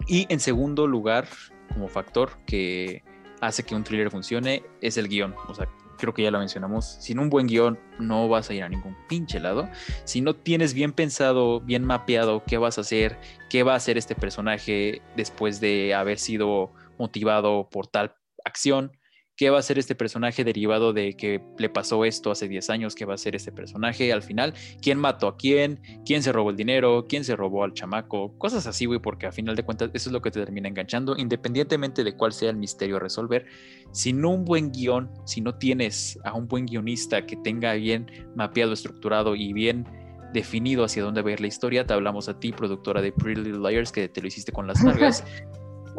[0.08, 1.28] Y en segundo lugar,
[1.74, 3.04] como factor que
[3.42, 5.36] hace que un thriller funcione, es el guion.
[5.48, 6.86] O sea, creo que ya lo mencionamos.
[7.00, 9.70] Sin un buen guion no vas a ir a ningún pinche lado.
[10.06, 13.20] Si no tienes bien pensado, bien mapeado qué vas a hacer,
[13.50, 18.97] qué va a hacer este personaje después de haber sido motivado por tal acción,
[19.38, 22.96] qué va a hacer este personaje derivado de que le pasó esto hace 10 años,
[22.96, 26.50] qué va a hacer este personaje al final, quién mató a quién, quién se robó
[26.50, 29.92] el dinero, quién se robó al chamaco, cosas así, güey, porque a final de cuentas
[29.94, 33.46] eso es lo que te termina enganchando, independientemente de cuál sea el misterio a resolver.
[33.92, 38.74] Sin un buen guion, si no tienes a un buen guionista que tenga bien mapeado,
[38.74, 39.86] estructurado y bien
[40.34, 43.42] definido hacia dónde va a ir la historia, te hablamos a ti, productora de Pretty
[43.42, 45.24] Little Liars, que te lo hiciste con las largas.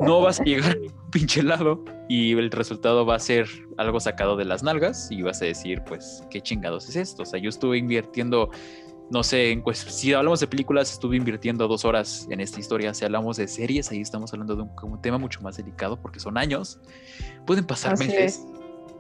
[0.01, 4.01] No vas a llegar a ningún pinche lado y el resultado va a ser algo
[4.01, 7.23] sacado de las nalgas y vas a decir, pues, ¿qué chingados es esto?
[7.23, 8.51] O sea, yo estuve invirtiendo,
[9.11, 12.95] no sé, en pues, si hablamos de películas, estuve invirtiendo dos horas en esta historia.
[12.95, 16.21] Si hablamos de series, ahí estamos hablando de un, un tema mucho más delicado porque
[16.21, 16.81] son años.
[17.47, 18.47] Pueden pasar Así meses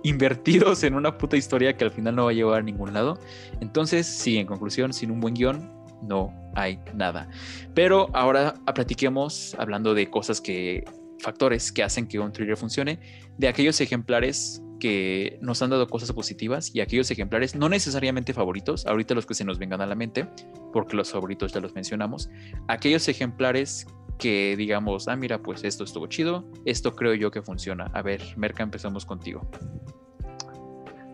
[0.02, 3.18] invertidos en una puta historia que al final no va a llevar a ningún lado.
[3.60, 7.28] Entonces, sí, en conclusión, sin un buen guion, no hay nada.
[7.74, 10.84] Pero ahora platiquemos, hablando de cosas que,
[11.20, 13.00] factores que hacen que un thriller funcione,
[13.36, 18.86] de aquellos ejemplares que nos han dado cosas positivas y aquellos ejemplares no necesariamente favoritos,
[18.86, 20.28] ahorita los que se nos vengan a la mente,
[20.72, 22.30] porque los favoritos ya los mencionamos,
[22.68, 23.86] aquellos ejemplares
[24.18, 27.90] que digamos, ah, mira, pues esto estuvo chido, esto creo yo que funciona.
[27.94, 29.48] A ver, Merca, empezamos contigo.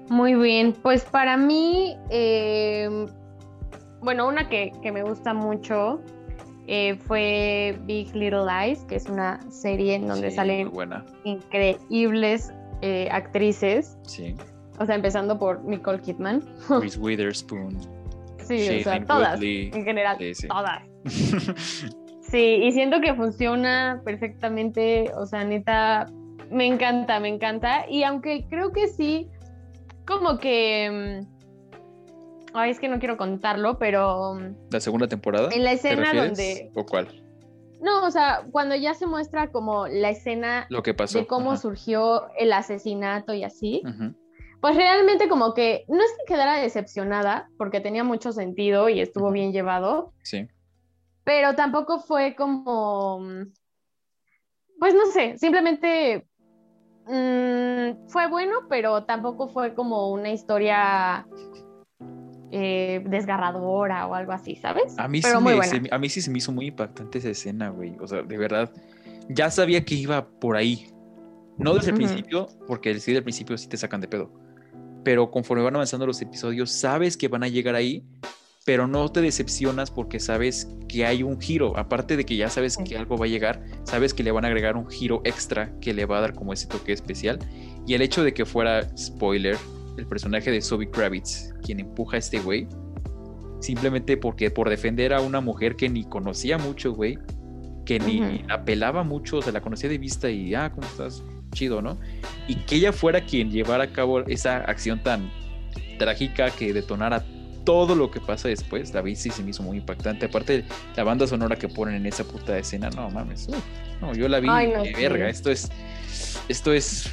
[0.08, 3.06] Muy bien, pues para mí, eh,
[4.04, 6.00] bueno, una que, que me gusta mucho
[6.66, 12.52] eh, fue Big Little Lies, que es una serie en donde Sí, salen buena, increíbles
[12.82, 14.34] eh, actrices, sí.
[14.78, 16.42] o sea, empezando por Nicole Kidman.
[16.80, 17.76] Reese Witherspoon,
[18.44, 19.70] Sí, o sea, todas, Woodley.
[19.74, 20.48] en general, Sí, sí.
[20.48, 20.82] todas.
[22.22, 26.06] Sí, y siento que funciona perfectamente, o sea, neta,
[26.50, 27.84] me encanta, me encanta.
[27.88, 29.28] Y aunque creo que sí,
[30.06, 31.20] como que...
[32.54, 35.48] Ay, es que no quiero contarlo, pero mm, ¿La segunda temporada?
[35.52, 36.70] en la ¿Te escena donde...
[36.74, 37.08] ¿O cuál?
[37.80, 41.18] No, o sea, cuando ya se muestra como la escena Lo que pasó.
[41.18, 41.60] de cómo Ajá.
[41.60, 43.82] surgió el asesinato y así,
[44.60, 49.30] pues realmente como que no es que quedara decepcionada, porque tenía mucho sentido y estuvo
[49.32, 50.48] bien llevado, Sí.
[51.24, 53.20] pero tampoco fue como,
[54.78, 56.26] pues no sé, simplemente
[57.06, 61.26] mm, fue bueno, pero tampoco fue como una historia
[62.56, 64.94] eh, desgarradora o algo así, ¿sabes?
[64.98, 65.72] A mí, pero sí muy me- buena.
[65.72, 67.96] se- a mí sí se me hizo muy impactante esa escena, güey.
[68.00, 68.70] O sea, de verdad,
[69.28, 70.86] ya sabía que iba por ahí.
[71.58, 74.30] No desde el principio, porque sí, del principio sí te sacan de pedo.
[75.04, 78.04] Pero conforme van avanzando los episodios, sabes que van a llegar ahí,
[78.64, 81.76] pero no te decepcionas porque sabes que hay un giro.
[81.76, 84.48] Aparte de que ya sabes que algo va a llegar, sabes que le van a
[84.48, 87.38] agregar un giro extra que le va a dar como ese toque especial.
[87.86, 89.56] Y el hecho de que fuera, spoiler,
[89.96, 92.68] el personaje de Zoe Kravitz, quien empuja a este güey,
[93.60, 97.18] simplemente porque por defender a una mujer que ni conocía mucho, güey,
[97.84, 101.22] que ni la pelaba mucho, o sea, la conocía de vista y, ah, ¿cómo estás?
[101.52, 101.98] Chido, ¿no?
[102.48, 105.30] Y que ella fuera quien llevara a cabo esa acción tan
[105.98, 107.24] trágica que detonara
[107.64, 110.26] todo lo que pasa después, la sí se me hizo muy impactante.
[110.26, 110.64] Aparte,
[110.96, 113.48] la banda sonora que ponen en esa puta escena, no mames.
[113.48, 113.56] uf,
[114.00, 115.02] no, yo la vi Ay, no, de sí.
[115.02, 115.28] verga.
[115.28, 115.70] Esto es,
[116.48, 117.10] esto es,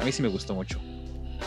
[0.00, 0.78] a mí sí me gustó mucho.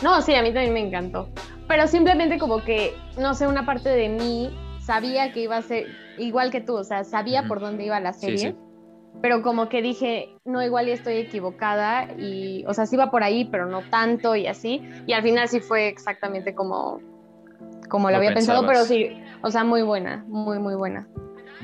[0.00, 1.28] No, sí, a mí también me encantó.
[1.68, 4.50] Pero simplemente como que, no sé, una parte de mí
[4.80, 5.86] sabía que iba a ser
[6.18, 8.56] igual que tú, o sea, sabía por dónde iba la serie, sí.
[9.20, 13.22] pero como que dije, no, igual y estoy equivocada y, o sea, sí iba por
[13.22, 14.82] ahí, pero no tanto y así.
[15.06, 17.00] Y al final sí fue exactamente como,
[17.88, 19.10] como lo Lo había pensado, pero sí,
[19.42, 21.08] o sea, muy buena, muy, muy buena.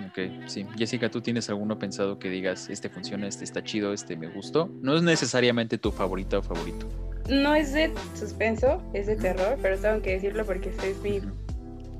[0.07, 0.65] Ok, sí.
[0.77, 4.71] Jessica, ¿tú tienes alguno pensado que digas, este funciona, este está chido, este me gustó?
[4.81, 6.87] No es necesariamente tu favorita o favorito.
[7.29, 11.21] No es de suspenso, es de terror, pero tengo que decirlo porque esta es mi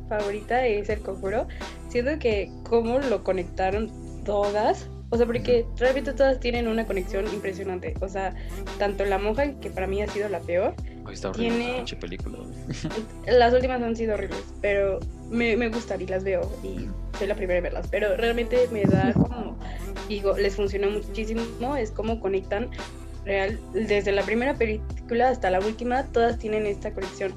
[0.09, 1.47] favorita, es El Conjuro.
[1.89, 3.91] Siento que cómo lo conectaron
[4.25, 7.95] todas, o sea, porque realmente todas tienen una conexión impresionante.
[8.01, 8.35] O sea,
[8.79, 10.75] tanto La Monja, que para mí ha sido la peor,
[11.13, 12.39] está horrible Tiene- película.
[13.27, 14.99] las últimas han sido horribles, pero
[15.31, 16.87] me, me gustan y las veo y
[17.19, 19.59] soy la primera en verlas, pero realmente me da como,
[20.09, 21.43] digo, les funcionó muchísimo,
[21.77, 22.69] es como conectan
[23.29, 27.33] real, desde la primera película hasta la última, todas tienen esta conexión.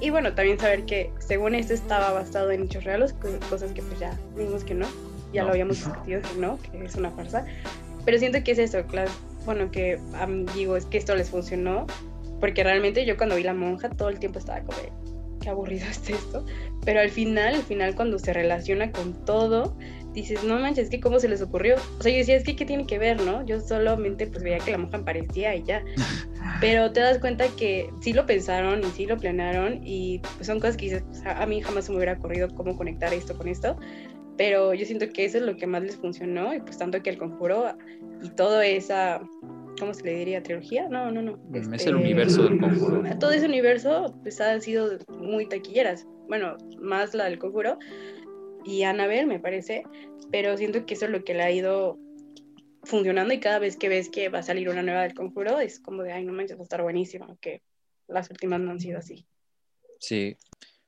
[0.00, 3.82] Y bueno, también saber que según esto estaba basado en hechos reales, co- cosas que
[3.82, 4.86] pues ya vimos que no,
[5.32, 5.46] ya No.
[5.48, 7.44] lo habíamos discutido que no, que es una farsa.
[8.04, 9.10] Pero siento que es eso, claro,
[9.46, 9.98] bueno, que
[10.54, 11.86] digo, es que esto les funcionó,
[12.40, 14.78] porque realmente yo cuando vi La Monja todo el tiempo estaba como,
[15.40, 16.44] qué aburrido es esto.
[16.84, 19.76] Pero al final, al final cuando se relaciona con todo,
[20.14, 21.76] dices, no manches, es que cómo se les ocurrió.
[21.98, 23.44] O sea, yo decía, es que qué tiene que ver, ¿no?
[23.44, 25.84] Yo solamente pues veía que la monja aparecía y ya.
[26.60, 30.60] Pero te das cuenta que sí lo pensaron y sí lo planearon y pues son
[30.60, 33.48] cosas que dices, pues, a mí jamás se me hubiera ocurrido cómo conectar esto con
[33.48, 33.76] esto.
[34.36, 37.10] Pero yo siento que eso es lo que más les funcionó y pues tanto que
[37.10, 37.76] el conjuro
[38.22, 39.20] y toda esa,
[39.78, 40.42] ¿cómo se le diría?
[40.42, 40.88] ¿Trilogía?
[40.88, 41.38] No, no, no.
[41.52, 43.02] Es este, el universo del conjuro.
[43.18, 46.06] todo ese universo pues han sido muy taquilleras.
[46.28, 47.78] Bueno, más la del conjuro
[48.64, 49.84] y Annabelle me parece,
[50.32, 51.98] pero siento que eso es lo que le ha ido
[52.82, 55.80] funcionando y cada vez que ves que va a salir una nueva del conjuro es
[55.80, 57.62] como de, ay, no manches, va a estar buenísima, que
[58.08, 59.26] las últimas no han sido así.
[59.98, 60.36] Sí,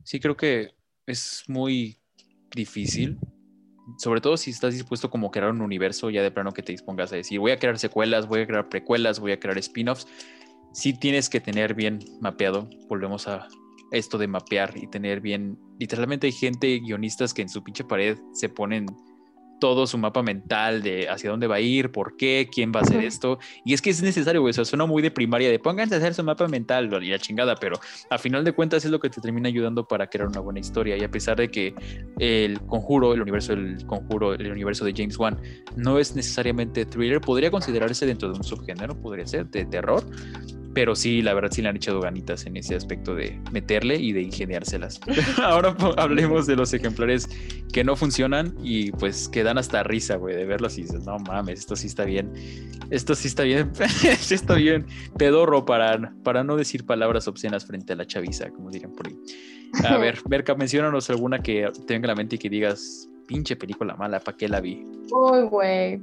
[0.05, 0.73] sí creo que
[1.07, 1.99] es muy
[2.55, 3.19] difícil,
[3.99, 6.73] sobre todo si estás dispuesto como a crear un universo ya de plano que te
[6.73, 10.07] dispongas a decir, voy a crear secuelas, voy a crear precuelas, voy a crear spin-offs.
[10.73, 13.49] Sí tienes que tener bien mapeado, volvemos a
[13.93, 18.19] esto de mapear y tener bien, literalmente hay gente, guionistas que en su pinche pared
[18.33, 18.87] se ponen
[19.59, 22.83] todo su mapa mental de hacia dónde va a ir, por qué, quién va a
[22.83, 23.39] hacer esto.
[23.65, 24.51] Y es que es necesario, güey.
[24.51, 27.19] O sea, suena muy de primaria de pónganse a hacer su mapa mental y la
[27.19, 27.79] chingada, pero
[28.11, 30.97] a final de cuentas es lo que te termina ayudando para crear una buena historia.
[30.97, 31.75] Y a pesar de que
[32.19, 35.41] el conjuro, el universo del conjuro, el universo de James Wan,
[35.77, 40.05] no es necesariamente thriller, podría considerarse dentro de un subgénero, podría ser de terror.
[40.77, 44.13] Pero sí, la verdad sí le han echado ganitas en ese aspecto de meterle y
[44.13, 45.01] de ingeniárselas.
[45.43, 47.31] Ahora hablemos de los ejemplares
[47.73, 51.19] que no funcionan y pues que dan hasta risa, güey, de verlos y dices, no
[51.19, 52.31] mames, esto sí está bien.
[52.91, 53.73] Esto sí está bien,
[54.21, 54.85] sí está bien.
[55.17, 59.17] Pedorro para, para no decir palabras obscenas frente a la chaviza, como dirían por ahí.
[59.83, 63.57] A ver, Berka, menciónanos alguna que te venga a la mente y que digas, pinche
[63.57, 64.85] película mala, ¿para qué la vi?
[65.11, 66.03] Uy, güey.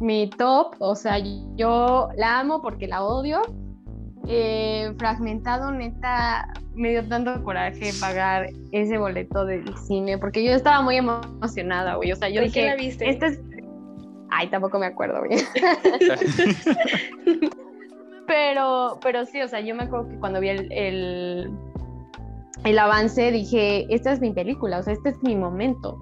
[0.00, 1.18] Mi top, o sea,
[1.56, 3.42] yo la amo porque la odio.
[4.26, 10.80] Eh, fragmentado, neta, me dio tanto coraje pagar ese boleto del cine porque yo estaba
[10.82, 12.12] muy emocionada, güey.
[12.12, 13.08] O sea, yo ¿Por qué dije, la viste?
[13.08, 13.40] este es.
[14.30, 15.38] Ay, tampoco me acuerdo, güey.
[18.26, 21.50] Pero, pero sí, o sea, yo me acuerdo que cuando vi el, el,
[22.64, 26.00] el avance dije, esta es mi película, o sea, este es mi momento.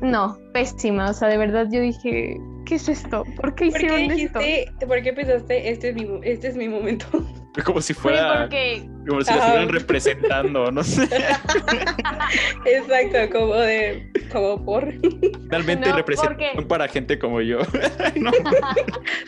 [0.00, 3.24] No, pésima, o sea, de verdad yo dije, ¿qué es esto?
[3.36, 4.38] ¿Por qué ¿Por hicieron qué esto?
[4.40, 7.06] dijiste, por qué pensaste, este es mi, este es mi momento?
[7.64, 8.42] Como si fuera.
[8.42, 11.02] porque Como si lo estuvieran representando, no sé.
[12.66, 17.58] Exacto, como de, como por, Finalmente No, representación porque- para gente como yo.
[18.16, 18.30] No,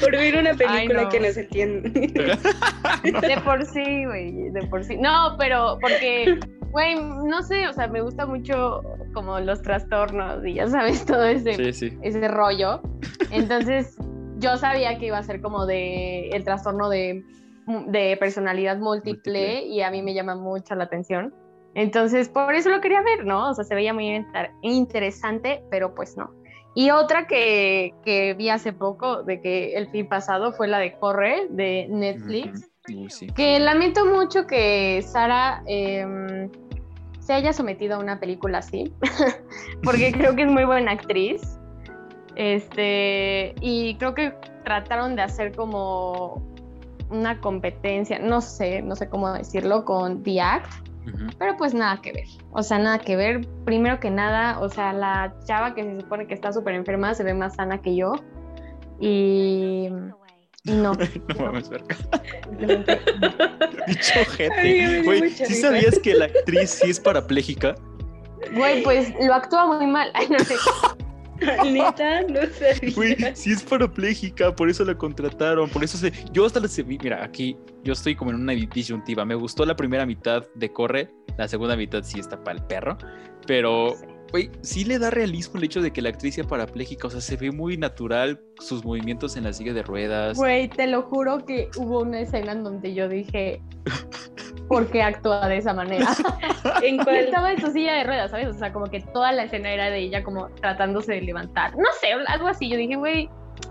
[0.00, 1.08] por ver una película no.
[1.08, 1.90] que no se entiende.
[1.90, 4.96] de por sí, güey, de por sí.
[4.96, 6.38] No, pero porque,
[6.70, 8.82] güey, no sé, o sea, me gusta mucho
[9.14, 11.98] como los trastornos y ya sabes, todo ese, Sí, sí.
[12.02, 12.80] ese rollo.
[13.30, 13.96] Entonces,
[14.38, 17.24] yo sabía que iba a ser como de el trastorno de,
[17.86, 19.66] de personalidad múltiple, Múltiple.
[19.66, 21.34] y a mí me llama mucho la atención.
[21.74, 23.50] Entonces, por eso lo quería ver, ¿no?
[23.50, 26.30] O sea, se veía muy inter- interesante, pero pues no.
[26.74, 30.94] Y otra que, que vi hace poco, de que el fin pasado, fue la de
[30.98, 32.69] Corre, de Netflix.
[32.94, 33.26] Uy, sí.
[33.28, 36.50] Que lamento mucho que Sara em,
[37.20, 38.92] se haya sometido a una película así,
[39.84, 41.58] porque creo que es muy buena actriz.
[42.36, 46.42] Este, y creo que trataron de hacer como
[47.10, 50.88] una competencia, no sé, no sé cómo decirlo, con The Act,
[51.38, 52.26] pero pues nada que ver.
[52.52, 53.46] O sea, nada que ver.
[53.64, 57.24] Primero que nada, o sea, la chava que se supone que está súper enferma se
[57.24, 58.12] ve más sana que yo.
[59.00, 59.88] Y
[60.64, 60.92] no.
[61.38, 61.96] No mames, verga.
[63.86, 65.02] Dicho gente.
[65.02, 65.68] Güey, ¿sí risa.
[65.68, 67.74] sabías que la actriz sí es parapléjica?
[68.54, 70.10] Güey, pues lo actúa muy mal.
[70.14, 70.54] Ay, no sé.
[71.64, 72.40] Neta, no
[72.94, 73.34] Güey, sabía.
[73.34, 76.12] sí es parapléjica, por eso la contrataron, por eso se...
[76.32, 76.68] Yo hasta la...
[76.68, 79.24] se- Mira, aquí yo estoy como en una disyuntiva.
[79.24, 82.98] Me gustó la primera mitad de Corre, la segunda mitad sí está para el perro,
[83.46, 83.94] pero...
[84.30, 87.20] Güey, sí le da realismo el hecho de que la actriz sea parapléjica, o sea,
[87.20, 90.36] se ve muy natural sus movimientos en la silla de ruedas.
[90.36, 93.60] Güey, te lo juro que hubo una escena en donde yo dije,
[94.68, 96.06] ¿por qué actúa de esa manera?
[96.82, 97.16] ¿En cuál?
[97.16, 98.48] estaba en su silla de ruedas, ¿sabes?
[98.48, 101.76] O sea, como que toda la escena era de ella como tratándose de levantar.
[101.76, 102.68] No sé, algo así.
[102.68, 103.28] Yo dije, güey,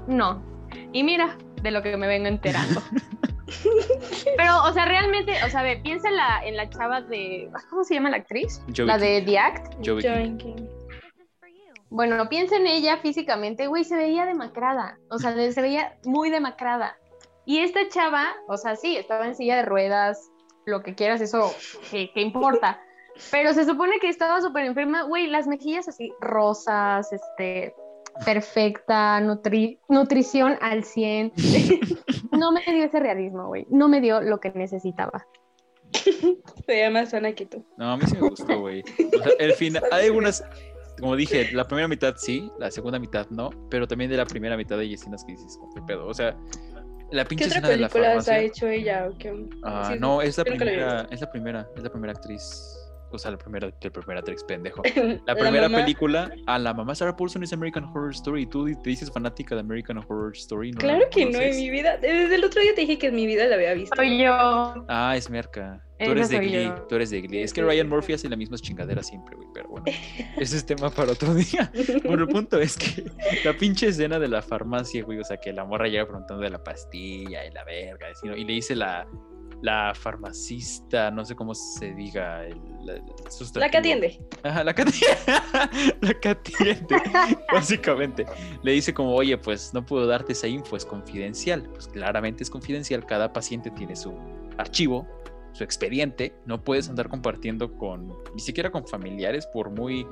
[0.07, 0.43] no.
[0.91, 2.81] Y mira, de lo que me vengo enterando.
[4.37, 7.49] Pero, o sea, realmente, o sea, ve, piensa en la, en la chava de.
[7.69, 8.61] ¿Cómo se llama la actriz?
[8.75, 9.03] Joey la King.
[9.03, 9.73] de The Act.
[9.85, 10.67] Joey King.
[11.89, 14.99] Bueno, piensa en ella físicamente, güey, se veía demacrada.
[15.09, 16.97] O sea, se veía muy demacrada.
[17.45, 20.29] Y esta chava, o sea, sí, estaba en silla de ruedas,
[20.65, 21.51] lo que quieras, eso,
[21.89, 22.79] ¿qué, qué importa?
[23.31, 27.73] Pero se supone que estaba súper enferma, güey, las mejillas así rosas, este,
[28.25, 31.33] perfecta, nutri- nutrición al 100.
[32.31, 33.65] No me dio ese realismo, güey.
[33.69, 35.25] No me dio lo que necesitaba.
[36.65, 37.65] Se llama sana que tú.
[37.77, 38.81] No, a mí sí me gustó, güey.
[38.81, 40.43] O sea, el final, hay algunas,
[40.99, 44.55] como dije, la primera mitad sí, la segunda mitad no, pero también de la primera
[44.55, 46.07] mitad hay escenas que dices, "Oh, ¿qué pedo?
[46.07, 46.37] O sea,
[47.11, 48.39] la pinche ¿Qué otra escena de la película ha farmacia.
[48.39, 49.09] hecho ella?
[49.11, 49.45] o qué?
[49.63, 52.78] Ah, Sí, no, es la primera, es la primera, es la primera actriz.
[53.11, 54.81] O sea, la primera, la primera actriz pendejo.
[55.25, 55.83] La primera mamá.
[55.83, 58.45] película, a la mamá Sarah Paulson es American Horror Story.
[58.45, 60.71] Tú te dices fanática de American Horror Story.
[60.71, 61.97] ¿no la Claro que no, en mi vida.
[61.97, 63.95] Desde el otro día te dije que en mi vida la había visto.
[63.95, 64.33] Soy yo.
[64.87, 65.83] Ah, es Merca.
[65.99, 66.63] Tú Esa eres de soy Glee.
[66.63, 66.75] yo.
[66.87, 67.41] Tú eres de Glee.
[67.43, 69.49] Es que Ryan Murphy hace las mismas chingaderas siempre, güey.
[69.53, 69.85] Pero bueno,
[70.37, 71.71] ese es tema para otro día.
[72.05, 73.03] Bueno, el punto es que
[73.43, 76.49] la pinche escena de la farmacia, güey, o sea, que la morra llega preguntando de
[76.49, 79.05] la pastilla y la verga, y le dice la,
[79.61, 83.71] la farmacista, no sé cómo se diga, el, la, el La sustantivo.
[83.71, 84.19] que atiende.
[84.43, 85.17] Ajá, la que atiende.
[86.01, 86.95] la que atiende,
[87.51, 88.25] básicamente.
[88.63, 91.63] Le dice como, oye, pues no puedo darte esa info, es confidencial.
[91.73, 94.13] Pues claramente es confidencial, cada paciente tiene su
[94.57, 95.07] archivo,
[95.51, 100.05] su expediente, no puedes andar compartiendo con, ni siquiera con familiares, por muy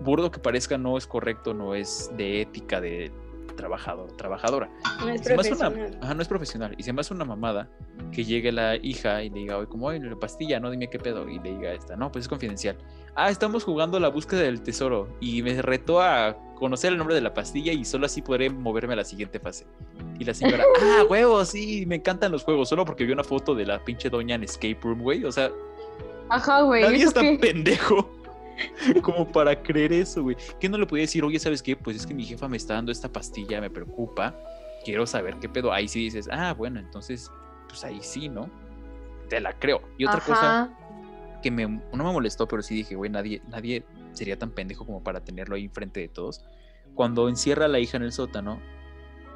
[0.00, 3.12] burdo que parezca, no es correcto, no es de ética de
[3.54, 4.70] trabajador, trabajadora.
[5.00, 5.98] No es Se me hace una, profesional.
[6.02, 6.74] ajá, no es profesional.
[6.78, 7.68] Y se me hace una mamada
[8.12, 10.98] que llegue la hija y le diga, oye, como, oye, la pastilla, no dime qué
[10.98, 11.28] pedo.
[11.28, 12.76] Y le diga esta, no, pues es confidencial.
[13.14, 15.08] Ah, estamos jugando la búsqueda del tesoro.
[15.20, 18.92] Y me retó a conocer el nombre de la pastilla y solo así podré moverme
[18.94, 19.66] a la siguiente fase.
[20.18, 22.68] Y la señora, ah, huevos, sí, me encantan los juegos.
[22.68, 25.24] Solo porque vi una foto de la pinche doña en Escape Room, güey.
[25.24, 25.50] O sea,
[26.28, 26.82] Ajá, güey.
[26.82, 27.38] nadie ¿eso es tan qué?
[27.52, 28.08] pendejo
[29.02, 30.36] como para creer eso, güey.
[30.60, 31.76] ¿Qué no le podía decir, oye, ¿sabes qué?
[31.76, 34.36] Pues es que mi jefa me está dando esta pastilla, me preocupa,
[34.84, 35.72] quiero saber qué pedo.
[35.72, 37.30] Ahí sí dices, ah, bueno, entonces,
[37.68, 38.50] pues ahí sí, ¿no?
[39.28, 39.82] Te la creo.
[39.98, 40.70] Y otra cosa
[41.42, 45.02] que me, no me molestó, pero sí dije, güey, nadie, nadie sería tan pendejo como
[45.02, 46.44] para tenerlo ahí enfrente de todos.
[46.94, 48.60] Cuando encierra a la hija en el sótano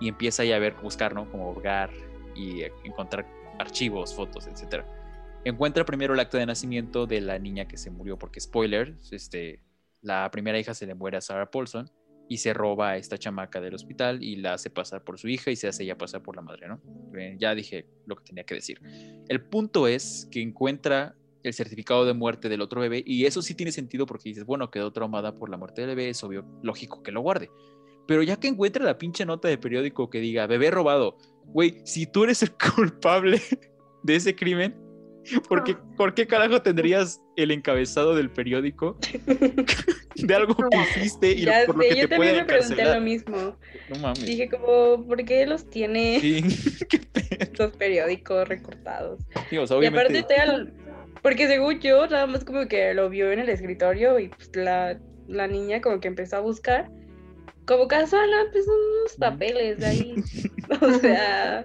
[0.01, 1.31] y empieza ya a ver, buscar, ¿no?
[1.31, 1.91] Como hogar
[2.35, 3.27] y encontrar
[3.59, 4.87] archivos, fotos, etcétera.
[5.47, 9.63] Encuentra primero el acta de nacimiento de la niña que se murió, porque spoiler, este,
[10.03, 11.89] la primera hija se le muere a Sarah Paulson
[12.29, 15.53] y se roba a esta chamaca del hospital y la hace pasar por su hija
[15.53, 16.81] y se hace ella pasar por la madre, ¿no?
[17.17, 18.81] Eh, Ya dije lo que tenía que decir.
[19.29, 23.55] El punto es que encuentra el certificado de muerte del otro bebé y eso sí
[23.55, 27.05] tiene sentido porque dices, bueno, quedó traumada por la muerte del bebé, es obvio, lógico
[27.05, 27.51] que lo guarde.
[28.09, 32.05] Pero ya que encuentra la pinche nota de periódico que diga, bebé robado, güey, si
[32.05, 33.41] tú eres el culpable
[34.03, 34.86] de ese crimen?
[35.49, 38.99] ¿Por qué, ¿Por qué carajo tendrías el encabezado del periódico
[40.15, 42.75] de algo que hiciste y Ya por lo que yo te también pueden me pregunté
[42.77, 43.03] lo encarcelar?
[43.03, 43.57] mismo.
[43.89, 44.25] No mames.
[44.27, 46.43] Dije como, ¿por qué los tiene Sí,
[47.59, 49.21] los periódicos recortados?
[49.51, 50.73] Sí, o sea, Y aparte te al-
[51.23, 55.01] porque según yo, nada más como que lo vio en el escritorio y pues la,
[55.27, 56.89] la niña como que empezó a buscar.
[57.67, 60.15] Como casual, pues unos papeles de ahí.
[60.81, 61.65] o sea,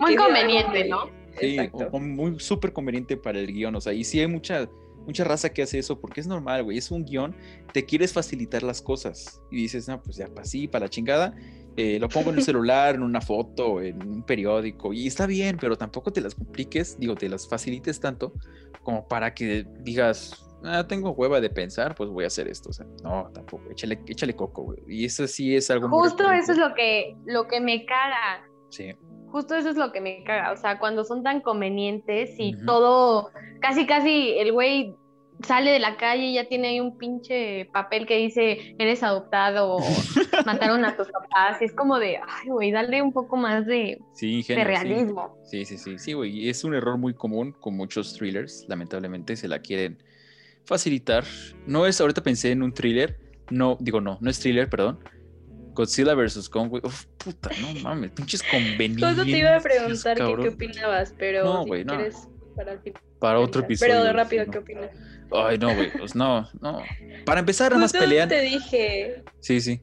[0.00, 1.23] Muy conveniente, ¿no?
[1.38, 1.98] Sí, Exacto.
[1.98, 3.74] muy súper conveniente para el guion.
[3.74, 4.68] O sea, y sí hay mucha,
[5.06, 6.78] mucha raza que hace eso porque es normal, güey.
[6.78, 7.34] Es un guion,
[7.72, 9.42] te quieres facilitar las cosas.
[9.50, 11.34] Y dices, no, pues ya, para sí, para la chingada.
[11.76, 14.92] eh, lo pongo en el celular, en una foto, en un periódico.
[14.92, 18.32] Y está bien, pero tampoco te las compliques, digo, te las facilites tanto
[18.82, 22.70] como para que digas, ah, tengo hueva de pensar, pues voy a hacer esto.
[22.70, 23.70] O sea, no, tampoco.
[23.70, 24.78] Échale, échale coco, güey.
[24.86, 28.44] Y eso sí es algo muy Justo eso es lo que, lo que me caga.
[28.68, 28.94] Sí.
[29.34, 30.52] Justo eso es lo que me caga.
[30.52, 34.94] O sea, cuando son tan convenientes y todo, casi, casi el güey
[35.42, 39.74] sale de la calle y ya tiene ahí un pinche papel que dice eres adoptado
[39.74, 39.80] o
[40.46, 41.60] mataron a tus papás.
[41.60, 44.68] Y es como de, ay, güey, dale un poco más de, Sí, de ingenuo, sí.
[44.68, 45.36] realismo.
[45.42, 46.30] Sí, sí, sí, sí, güey.
[46.44, 48.64] y Es un error muy común con muchos thrillers.
[48.68, 50.00] Lamentablemente se la quieren
[50.64, 51.24] facilitar.
[51.66, 53.18] No es, ahorita pensé en un thriller.
[53.50, 55.00] No, digo, no, no es thriller, perdón.
[55.74, 56.48] Godzilla vs.
[56.48, 56.82] Kong, güey.
[56.84, 59.04] Uf, puta, no mames, pinches convenientes.
[59.08, 61.96] Justo te iba a preguntar que qué opinabas, pero No, si no.
[61.96, 62.16] quieres
[62.56, 63.02] para el final.
[63.18, 63.94] Para otro episodio.
[64.00, 64.62] Pero rápido, sí, ¿qué no.
[64.62, 64.90] opinas?
[65.32, 66.82] Ay, no, güey, pues no, no.
[67.24, 68.28] Para empezar, nada más pelean.
[68.28, 69.80] te dije, Sí, sí.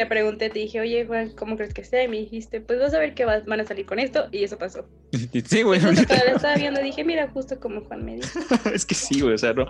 [0.00, 2.02] Te pregunté, te dije, oye, Juan, ¿cómo crees que sea?
[2.02, 4.44] Y me dijiste, pues vas a ver que vas- van a salir con esto, y
[4.44, 4.88] eso pasó.
[5.44, 5.78] Sí, güey.
[5.78, 8.38] Entonces, cuando estaba viendo, dije, mira, justo como Juan me dijo.
[8.74, 9.66] es que sí, güey, o sea, no,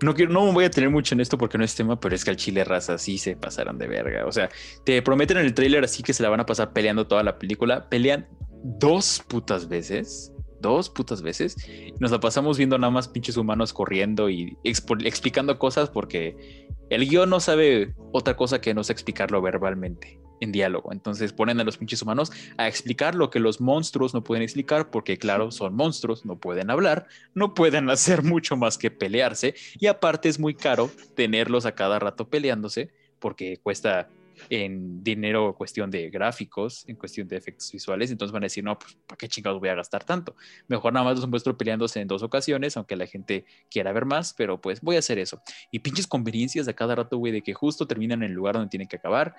[0.00, 2.14] no, quiero, no me voy a tener mucho en esto porque no es tema, pero
[2.14, 4.26] es que al chile raza sí se pasaron de verga.
[4.26, 4.48] O sea,
[4.84, 7.38] te prometen en el tráiler así que se la van a pasar peleando toda la
[7.40, 7.88] película.
[7.88, 8.28] Pelean
[8.62, 10.30] dos putas veces.
[10.64, 11.58] Dos putas veces.
[12.00, 17.28] Nos la pasamos viendo nada más pinches humanos corriendo y explicando cosas porque el guion
[17.28, 20.90] no sabe otra cosa que no sé explicarlo verbalmente en diálogo.
[20.90, 24.90] Entonces ponen a los pinches humanos a explicar lo que los monstruos no pueden explicar
[24.90, 29.88] porque claro, son monstruos, no pueden hablar, no pueden hacer mucho más que pelearse y
[29.88, 32.88] aparte es muy caro tenerlos a cada rato peleándose
[33.18, 34.08] porque cuesta
[34.50, 38.78] en dinero cuestión de gráficos, en cuestión de efectos visuales, entonces van a decir, no,
[38.78, 40.36] pues, ¿para qué chingados voy a gastar tanto?
[40.68, 44.34] Mejor nada más los muestro peleándose en dos ocasiones, aunque la gente quiera ver más,
[44.34, 45.40] pero pues voy a hacer eso.
[45.70, 48.70] Y pinches conveniencias de cada rato, güey, de que justo terminan en el lugar donde
[48.70, 49.34] tienen que acabar.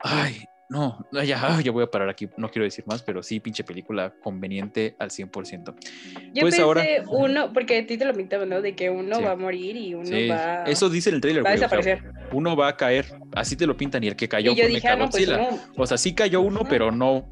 [0.00, 1.22] Ay, no, ya,
[1.62, 5.10] ya voy a parar aquí, no quiero decir más, pero sí, pinche película conveniente al
[5.10, 5.74] 100%.
[5.74, 8.60] Yo Pues pensé ahora- uno, porque a ti te lo pintaban, ¿no?
[8.62, 9.22] De que uno Sí.
[9.22, 11.64] va a morir y uno Sí, va, eso dice en el trailer, va a güey.
[11.64, 12.12] o sea, desaparecer.
[12.32, 14.96] uno va a caer, así te lo pintan, y el que cayó fue dije, ah,
[14.96, 15.48] no, pues no.
[15.76, 17.28] O sea, sí cayó uno, pero no.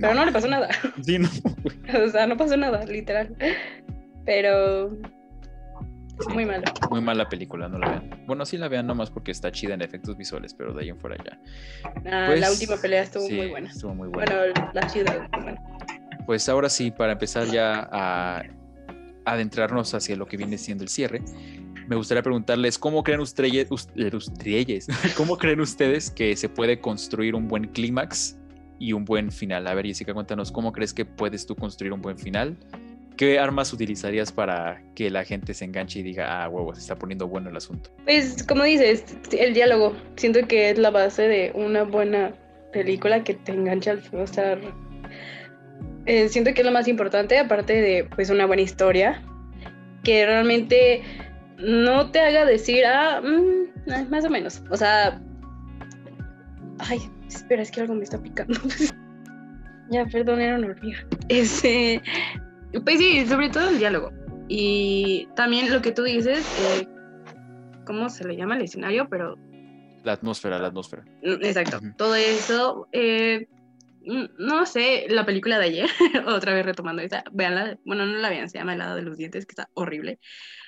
[0.00, 0.68] Pero no le pasó nada.
[1.04, 1.28] Sí, no.
[2.06, 3.36] o sea, no pasó nada, literal.
[4.24, 4.90] Pero
[6.28, 6.64] muy malo.
[6.90, 8.24] Muy mala película, no la vean.
[8.26, 10.98] Bueno, sí la vean nomás porque está chida en efectos visuales, pero de ahí en
[10.98, 11.38] fuera ya.
[12.06, 13.68] Ah, Pues, la última pelea estuvo sí, muy buena.
[13.70, 14.36] Estuvo muy buena.
[14.36, 15.60] Bueno, la ciudad, bueno.
[16.26, 18.42] Pues ahora sí, para empezar ya a
[19.24, 21.22] adentrarnos hacia lo que viene siendo el cierre,
[21.88, 27.48] me gustaría preguntarles cómo creen ustedes, ustedes cómo creen ustedes que se puede construir un
[27.48, 28.38] buen clímax
[28.78, 29.66] y un buen final.
[29.66, 32.56] A ver, Jessica, cuéntanos cómo crees que puedes tú construir un buen final.
[33.16, 36.96] ¿Qué armas utilizarías para que la gente se enganche y diga, ah, huevo, se está
[36.96, 37.90] poniendo bueno el asunto?
[38.04, 42.34] Pues como dices, el diálogo, siento que es la base de una buena
[42.72, 44.58] película que te engancha al o sea,
[46.06, 49.22] eh, siento que es lo más importante, aparte de pues una buena historia,
[50.02, 51.02] que realmente
[51.58, 55.20] no te haga decir, ah, mm, ah, más o menos, o sea,
[56.78, 56.98] ay,
[57.28, 58.58] espera, es que algo me está picando.
[59.90, 60.98] ya, perdón, era una hormiga.
[61.28, 62.02] Este,
[62.80, 64.10] pues sí, sobre todo el diálogo.
[64.48, 66.86] Y también lo que tú dices, eh,
[67.86, 69.06] ¿cómo se le llama el escenario?
[69.10, 69.36] Pero,
[70.04, 71.04] La atmósfera, la atmósfera.
[71.22, 71.94] mm, exacto, Ujú.
[71.96, 73.46] todo eso, eh,
[74.04, 75.86] mm, no sé, la película de ayer,
[76.26, 79.16] otra vez retomando esa, veanla, bueno, no la vean, se llama El lado de los
[79.16, 80.18] dientes, que está horrible.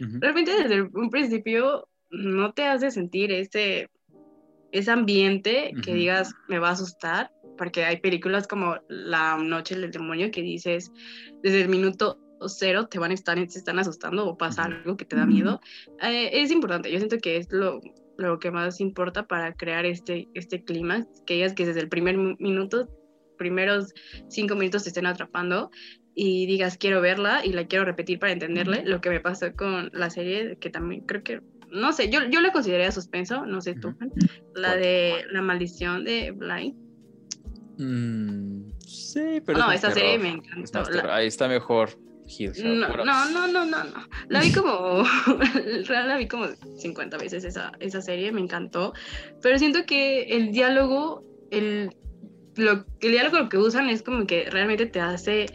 [0.01, 0.19] Ujú.
[0.21, 3.89] Realmente desde un principio no te hace sentir ese,
[4.73, 5.99] ese ambiente que Ujú.
[6.01, 10.91] digas, me va a asustar, porque hay películas como La Noche del Demonio que dices,
[11.43, 15.05] desde el minuto cero te van a estar, te están asustando o pasa algo que
[15.05, 15.61] te da miedo.
[16.03, 17.81] Eh, es importante, yo siento que es lo,
[18.19, 22.19] lo que más importa para crear este, este clima, que digas que desde el primer
[22.19, 22.89] mi- minuto,
[23.39, 23.93] primeros
[24.29, 25.71] cinco minutos te estén atrapando
[26.15, 29.91] y digas quiero verla y la quiero repetir para entenderle, lo que me pasó con
[29.93, 31.41] la serie, que también creo que,
[31.71, 33.97] no sé, yo, yo la consideraría suspenso, no sé tú,
[34.55, 36.84] la de La Maldición de Blind.
[37.79, 39.59] Mm, sí, pero.
[39.59, 40.79] no, es más esta serie me Es encantó.
[40.81, 41.15] más la-.
[41.17, 41.91] Ahí está mejor.
[42.27, 43.05] Hill House.
[43.05, 43.93] No, no, no, no, no, no.
[44.29, 45.03] La vi como,
[45.87, 46.47] real la vi como
[46.79, 48.95] 50 veces esa, esa serie, me encantó.
[49.43, 51.91] Pero siento que el diálogo, el,
[52.57, 55.47] lo, el diálogo que usan es como que realmente te hace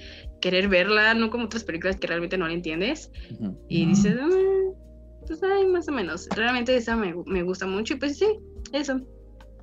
[0.41, 3.11] querer verla, no como otras películas que realmente no la entiendes.
[3.39, 3.57] ujú.
[3.67, 4.30] Y dices, "Ah,
[5.26, 6.28] pues ay, más o menos.
[6.36, 8.28] Realmente esa me, me gusta mucho y pues sí,
[8.74, 9.01] eso.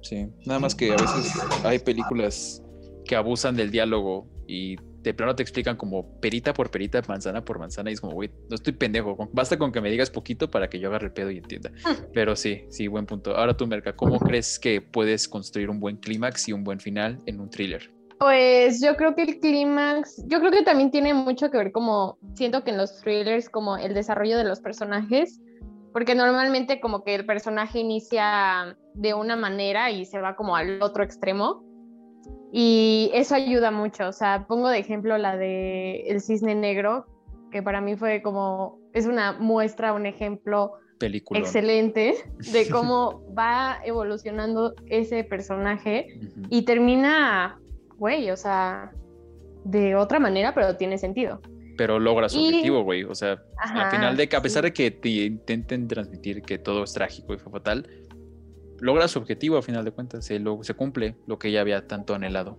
[0.08, 1.34] Sí, nada más que a veces
[1.64, 2.62] hay películas
[3.04, 7.58] que abusan del diálogo y de plano te explican como perita por perita, manzana por
[7.58, 10.68] manzana y es como, güey, no estoy pendejo, basta con que me digas poquito para
[10.68, 11.72] que yo agarre el pedo y entienda.
[12.12, 13.36] Pero sí, sí, buen punto.
[13.36, 17.18] Ahora tú, Merca, ¿cómo crees que puedes construir un buen clímax y un buen final
[17.26, 17.92] en un thriller?
[18.20, 22.16] Pues yo creo que el clímax, yo creo que también tiene mucho que ver como,
[22.34, 25.40] siento que en los thrillers como el desarrollo de los personajes,
[25.96, 30.82] porque normalmente como que el personaje inicia de una manera y se va como al
[30.82, 31.64] otro extremo
[32.52, 37.06] y eso ayuda mucho, o sea, pongo de ejemplo la de El Cisne Negro,
[37.50, 41.40] que para mí fue como, es una muestra, un ejemplo Película.
[41.40, 42.14] excelente
[42.52, 46.08] de cómo va evolucionando ese personaje
[46.50, 47.58] y termina,
[47.96, 48.92] güey, o sea,
[49.64, 51.40] de otra manera, pero tiene sentido.
[51.76, 53.04] Pero logra su Y- objetivo, güey.
[53.04, 54.68] O sea, al final de que a pesar sí.
[54.70, 57.88] de que te intenten transmitir que todo es trágico y fue fatal,
[58.80, 61.86] logra su objetivo a final de cuentas, se, lo, se cumple lo que ella había
[61.86, 62.58] tanto anhelado.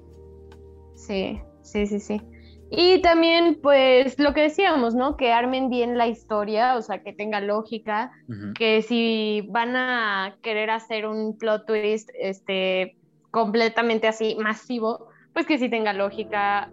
[0.95, 2.21] Sí, sí, sí, sí.
[2.69, 5.15] Y también, pues, lo que decíamos, ¿no?
[5.15, 8.11] Que armen bien la historia, o sea, que tenga lógica,
[8.55, 12.97] que si van a querer hacer un plot twist, este,
[13.31, 16.71] completamente así masivo, pues que sí tenga lógica,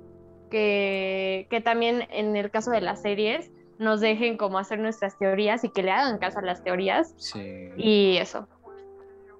[0.55, 3.51] que, que también en el caso de las series
[3.81, 7.71] nos dejen como hacer nuestras teorías y que le hagan caso a las teorías Sí,
[7.77, 8.47] y eso.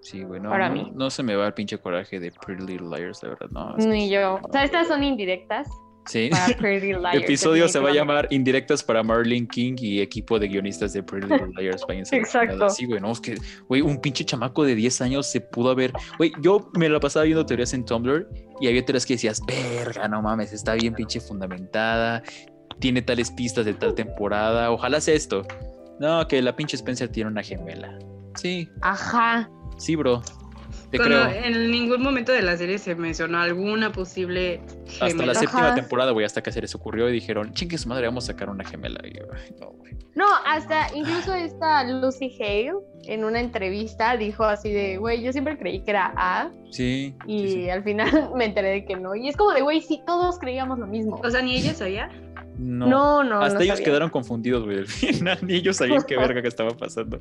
[0.01, 0.41] sí, güey.
[0.41, 0.91] No, para no- mí.
[0.93, 3.49] no se me va el pinche coraje de Pretty Little Liars, la verdad.
[3.53, 4.41] No, Ni yo.
[4.43, 5.69] O sea, estas son indirectas
[6.07, 6.29] Sí.
[6.31, 7.15] para Pretty Liars.
[7.15, 11.27] Episodio se va a llamar Indirectas para Marlene King y equipo de guionistas de Pretty
[11.27, 11.85] Little Liars.
[12.13, 12.69] Exacto.
[12.71, 13.37] Sí, güey, no, es que,
[13.69, 15.93] güey, un pinche chamaco de 10 años se pudo haber.
[16.19, 18.29] Güey, yo me la pasaba viendo teorías en Tumblr
[18.61, 22.23] y había teorías que decías, verga, no mames, está bien pinche fundamentada,
[22.81, 25.47] tiene tales pistas de tal temporada, ojalá sea esto.
[26.01, 27.97] No, que la pinche Spencer tiene una gemela.
[28.35, 29.49] Sí, Ajá.
[29.79, 30.23] sí, bro.
[30.91, 31.45] Te Cuando creo.
[31.45, 35.35] en ningún momento de la serie se mencionó alguna posible Hasta la gemela.
[35.35, 35.75] séptima Ajá.
[35.75, 38.49] temporada, güey, hasta que se les ocurrió y dijeron, chingue su madre, vamos a sacar
[38.51, 39.01] una gemela.
[39.05, 39.95] Y yo, ay, no, güey.
[40.15, 42.73] No, hasta incluso esta Lucy Hale
[43.07, 47.17] en una entrevista dijo así de, güey, yo siempre creí que era A Sí.
[47.27, 47.71] y sí, sí.
[47.71, 49.15] al final me enteré de que no.
[49.17, 51.21] Y es como de, güey, sí, todos creíamos lo mismo.
[51.25, 52.09] O sea, ni ella sabía.
[52.57, 52.87] No.
[52.87, 53.85] No, no, Hasta no ellos sabía.
[53.85, 54.79] quedaron confundidos, güey.
[54.79, 57.19] Al final ni ellos sabían qué verga que estaba pasando.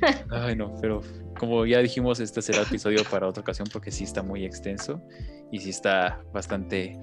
[0.30, 1.00] Ay, no, pero
[1.38, 5.00] como ya dijimos, este será episodio para otra ocasión porque sí está muy extenso
[5.50, 6.98] y sí está bastante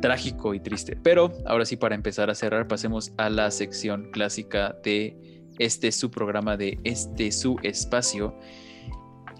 [0.00, 0.96] trágico y triste.
[1.02, 5.16] Pero ahora sí, para empezar a cerrar, pasemos a la sección clásica de
[5.58, 8.38] este su programa de este su espacio.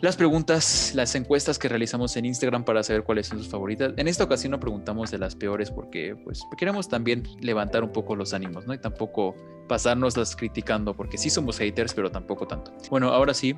[0.01, 3.95] Las preguntas, las encuestas que realizamos en Instagram para saber cuáles son sus favoritas.
[3.97, 8.15] En esta ocasión no preguntamos de las peores porque pues queremos también levantar un poco
[8.15, 8.75] los ánimos, ¿no?
[8.75, 9.35] Y tampoco
[9.69, 12.73] pasárnoslas criticando porque sí somos haters, pero tampoco tanto.
[12.91, 13.57] Bueno, ahora sí,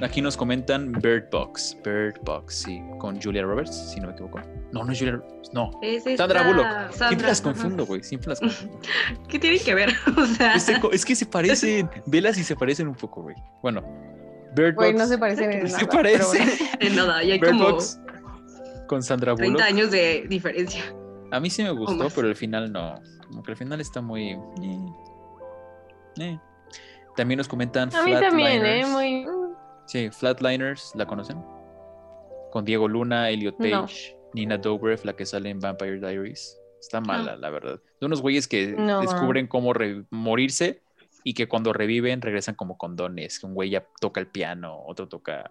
[0.00, 4.40] aquí nos comentan Bird Box, Bird Box, sí, con Julia Roberts, si no me equivoco.
[4.72, 5.70] No, no es Julia Roberts, no.
[5.82, 6.64] Es Sandra Bullock.
[6.64, 8.78] Sandra, Siempre las confundo, güey, siempre las confundo.
[9.28, 9.90] ¿Qué tiene que ver?
[10.16, 13.36] O sea, Es, es que se parecen, velas y se parecen un poco, güey.
[13.62, 13.82] Bueno,
[14.54, 15.02] Bird Güey, Box.
[15.02, 15.78] no se parecen en nada.
[15.78, 16.26] Se pero parece.
[16.38, 16.52] bueno.
[16.80, 18.00] en nada, y hay Bird como Box
[18.86, 19.68] con Sandra 30 Bullock.
[19.68, 20.82] años de diferencia.
[21.30, 23.00] A mí sí me gustó, pero el final no.
[23.28, 24.30] Como que el final está muy.
[24.30, 24.38] eh,
[26.18, 26.38] eh.
[27.16, 28.84] También nos comentan A mí también, ¿eh?
[28.86, 29.26] Muy...
[29.86, 31.38] Sí, Flatliners, ¿la conocen?
[32.50, 33.82] Con Diego Luna, Elliot No.
[33.82, 36.56] Page, Nina Dobrev, la que sale en Vampire Diaries.
[36.80, 37.80] Está mala, la verdad.
[38.00, 39.00] De unos güeyes que No.
[39.02, 39.72] descubren cómo
[40.10, 40.82] morirse
[41.24, 43.38] y que cuando reviven regresan como condones.
[43.40, 45.50] Que un güey ya toca el piano, otro toca.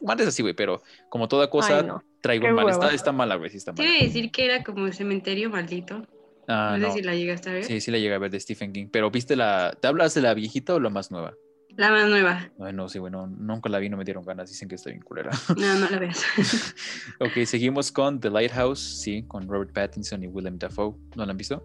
[0.00, 2.02] Bueno, es así, güey, pero como toda cosa, Ay, no.
[2.20, 2.68] traigo Qué mal.
[2.68, 3.94] Está, está mala, güey, sí está Te mala.
[3.94, 6.06] iba a decir que era como cementerio maldito.
[6.46, 6.94] Ah, no sé no.
[6.94, 7.64] si la llegaste a ver.
[7.64, 8.86] Sí, sí la llegué a ver de Stephen King.
[8.90, 9.76] Pero viste la.
[9.80, 11.34] ¿Te hablas de la viejita o la más nueva?
[11.76, 12.50] La más nueva.
[12.58, 14.48] Ay, no, sí, bueno, nunca la vi, no me dieron ganas.
[14.50, 15.30] Dicen que está bien culera.
[15.58, 16.24] No, no la veas.
[17.20, 20.94] ok, seguimos con The Lighthouse, sí, con Robert Pattinson y Willem Dafoe.
[21.16, 21.62] ¿No la han visto?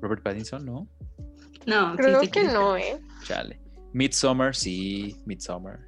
[0.00, 0.88] Robert Pattinson, ¿no?
[1.66, 2.98] No, Creo sí que no, ¿eh?
[3.24, 3.60] Chale.
[3.92, 5.80] Midsommar, sí, Midsommar.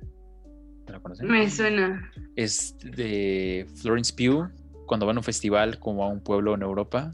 [0.87, 1.27] ¿No la conocen?
[1.27, 2.11] Me suena.
[2.37, 4.49] Es de Florence Pugh,
[4.87, 7.11] cuando van a un festival como a un pueblo en Europa,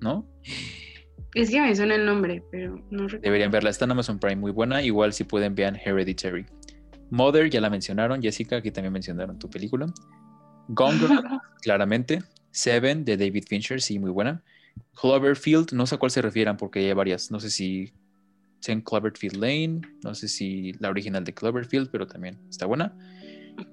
[0.00, 0.26] ¿no?
[1.34, 3.20] Es que me suena el nombre, pero no recuerdo.
[3.22, 4.82] Deberían verla, está en Amazon Prime, muy buena.
[4.82, 6.46] Igual si pueden vean Hereditary.
[7.10, 9.86] Mother, ya la mencionaron, Jessica, aquí también mencionaron tu película.
[10.68, 11.20] Gone Girl,
[11.62, 12.22] claramente.
[12.50, 14.42] Seven, de David Fincher, sí, muy buena.
[15.00, 17.30] Cloverfield, no sé a cuál se refieran porque hay varias.
[17.30, 17.92] No sé si
[18.66, 22.94] en Cloverfield Lane, no sé si la original de Cloverfield, pero también está buena.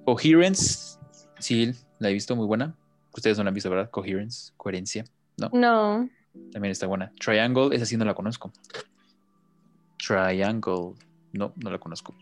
[0.06, 0.98] Coherence,
[1.39, 2.76] sí, la he visto muy buena.
[3.14, 3.89] Ustedes no la han visto, ¿verdad?
[3.89, 5.06] Coherence, coherencia,
[5.38, 5.50] ¿no?
[5.54, 6.10] No.
[6.52, 7.12] También está buena.
[7.20, 8.52] Triangle, esa sí no la conozco.
[9.98, 10.93] Triangle,
[11.34, 12.16] no, no la conozco.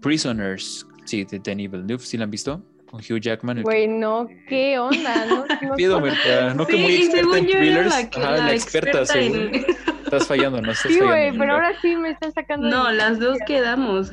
[0.00, 2.62] Prisoners, sí, de Denis Villeneuve, ¿sí la han visto?
[2.90, 3.62] Con Hugh Jackman.
[3.62, 5.26] Güey, no, ¿qué onda?
[5.26, 6.00] No, no Pido.
[6.00, 7.90] Merca, no que Sí, muy experta en thrillers.
[7.90, 9.36] la, que- Ajá, la la experta, según.
[9.54, 9.66] en-
[10.04, 12.66] Estás fallando, no estás Sí, güey, pero ahora sí me están sacando.
[12.66, 14.10] de- No, las dos quedamos.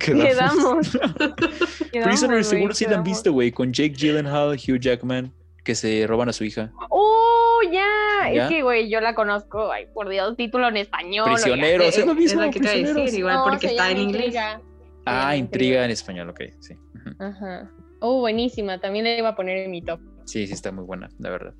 [0.00, 0.98] Quedamos.
[2.04, 3.04] Prisoners, seguro güey, sí la han quedamos.
[3.04, 5.32] visto, güey, con Jake Gyllenhaal, Hugh Jackman,
[5.64, 6.72] que se roban a su hija.
[6.90, 8.32] ¡Oh, ya!
[8.34, 8.44] ¿Ya?
[8.44, 9.70] Es que, güey, yo la conozco.
[9.70, 11.26] Ay, por Dios, título en español.
[11.32, 12.40] Prisioneros, es lo Es mismo.
[12.40, 14.24] la que te iba a decir, igual No, porque está en inglés.
[14.26, 14.60] Intriga.
[15.06, 16.74] Ah, intriga en español, ok, sí.
[17.18, 17.70] Ajá.
[18.00, 18.80] Oh, buenísima.
[18.80, 20.00] También la iba a poner en mi top.
[20.24, 21.54] Sí, sí, está muy buena, la verdad.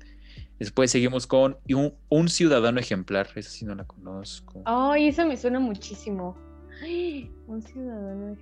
[0.59, 3.29] Después seguimos con un, un ciudadano ejemplar.
[3.35, 4.61] Esa sí no la conozco.
[4.65, 6.37] Ay, eso me suena muchísimo.
[6.81, 8.37] Ay, un ciudadano.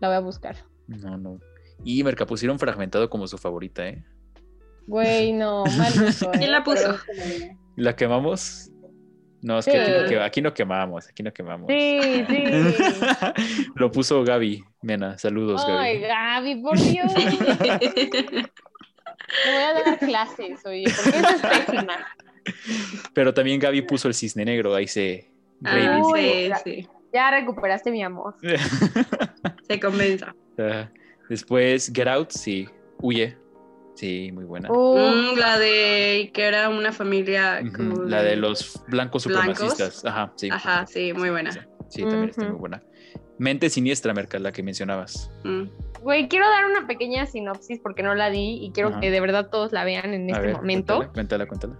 [0.00, 0.56] La voy a buscar.
[0.86, 1.40] No, no.
[1.84, 4.04] Y Merca pusieron fragmentado como su favorita, ¿eh?
[4.86, 6.96] Güey, no, mal uso, ¿Quién la puso?
[7.74, 8.70] ¿La quemamos?
[9.46, 11.68] No, es que aquí, no que- aquí no quemamos, aquí no quemamos.
[11.70, 12.44] Sí, sí.
[13.76, 15.16] Lo puso Gaby Mena.
[15.18, 16.54] Saludos, Ay, Gaby.
[16.54, 17.14] Gaby, por Dios.
[18.16, 21.96] Te voy a dar clases, oye, porque esa es pésima.
[23.14, 25.30] Pero también Gaby puso el cisne negro, ahí se
[25.64, 26.88] Ah, sí, sí.
[27.12, 28.34] Ya recuperaste mi amor.
[29.68, 30.34] Se convenza.
[30.58, 30.88] Ah,
[31.28, 32.68] Después Get Out, sí.
[32.98, 33.36] Huye.
[33.96, 34.70] Sí, muy buena.
[34.70, 39.56] Uh, Mm, la de que era una familia como La de los blancos ¿Blancos?
[39.56, 40.04] supremacistas.
[40.04, 40.48] Ajá, sí.
[40.50, 41.50] Ajá, sí, muy buena.
[41.50, 42.82] Sí, sí, también está muy buena.
[43.38, 45.30] Mente siniestra, Merca, la que mencionabas.
[45.44, 45.64] Mm.
[46.02, 49.00] Güey, quiero dar una pequeña sinopsis porque no la di y quiero Ajá.
[49.00, 50.96] que de verdad todos la vean en A este ver, momento.
[51.12, 51.76] Cuéntala, cuéntala, cuéntala.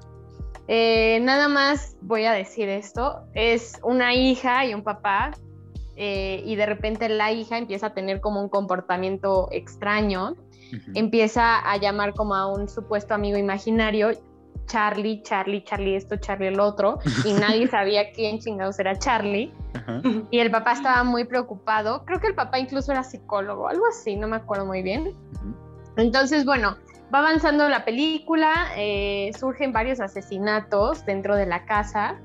[0.69, 3.21] Eh, nada más voy a decir esto.
[3.35, 5.31] Es una hija y un papá
[5.97, 10.35] eh, y de repente la hija empieza a tener como un comportamiento extraño.
[10.95, 14.11] Empieza a llamar como a un supuesto amigo imaginario.
[14.67, 19.53] Charlie, Charlie, Charlie esto, Charlie el otro, y nadie sabía quién chingados era Charlie.
[19.75, 20.03] Ajá.
[20.31, 22.05] Y el papá estaba muy preocupado.
[22.05, 25.15] Creo que el papá incluso era psicólogo, algo así, no me acuerdo muy bien.
[25.97, 26.77] Entonces, bueno,
[27.15, 32.19] va avanzando la película, eh, surgen varios asesinatos dentro de la casa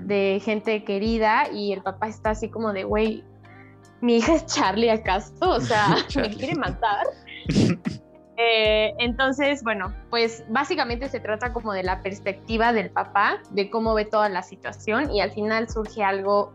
[0.00, 3.24] de gente querida y el papá está así como de, güey,
[4.00, 7.06] mi hija es Charlie acaso, o sea, me quiere matar.
[8.38, 13.94] Eh, entonces, bueno, pues básicamente se trata como de la perspectiva del papá, de cómo
[13.94, 16.52] ve toda la situación y al final surge algo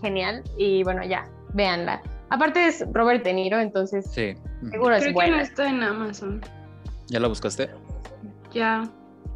[0.00, 2.00] genial y bueno, ya, véanla.
[2.30, 4.34] Aparte es Robert De Niro, entonces Sí.
[4.70, 5.42] Seguro es Creo que no buena.
[5.42, 6.40] está en Amazon.
[7.08, 7.68] ¿Ya la buscaste?
[8.52, 8.82] Ya.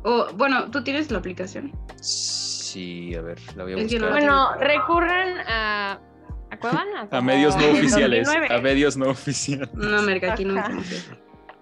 [0.03, 1.73] O, bueno, tú tienes la aplicación.
[2.01, 4.11] Sí, a ver, la voy a buscar.
[4.11, 6.01] Bueno, recurran a...
[6.51, 7.09] ¿A Cuevana?
[7.11, 8.26] A medios no oficiales.
[8.26, 8.55] 2009.
[8.55, 9.72] A medios no oficiales.
[9.74, 10.55] No, Merca, aquí no.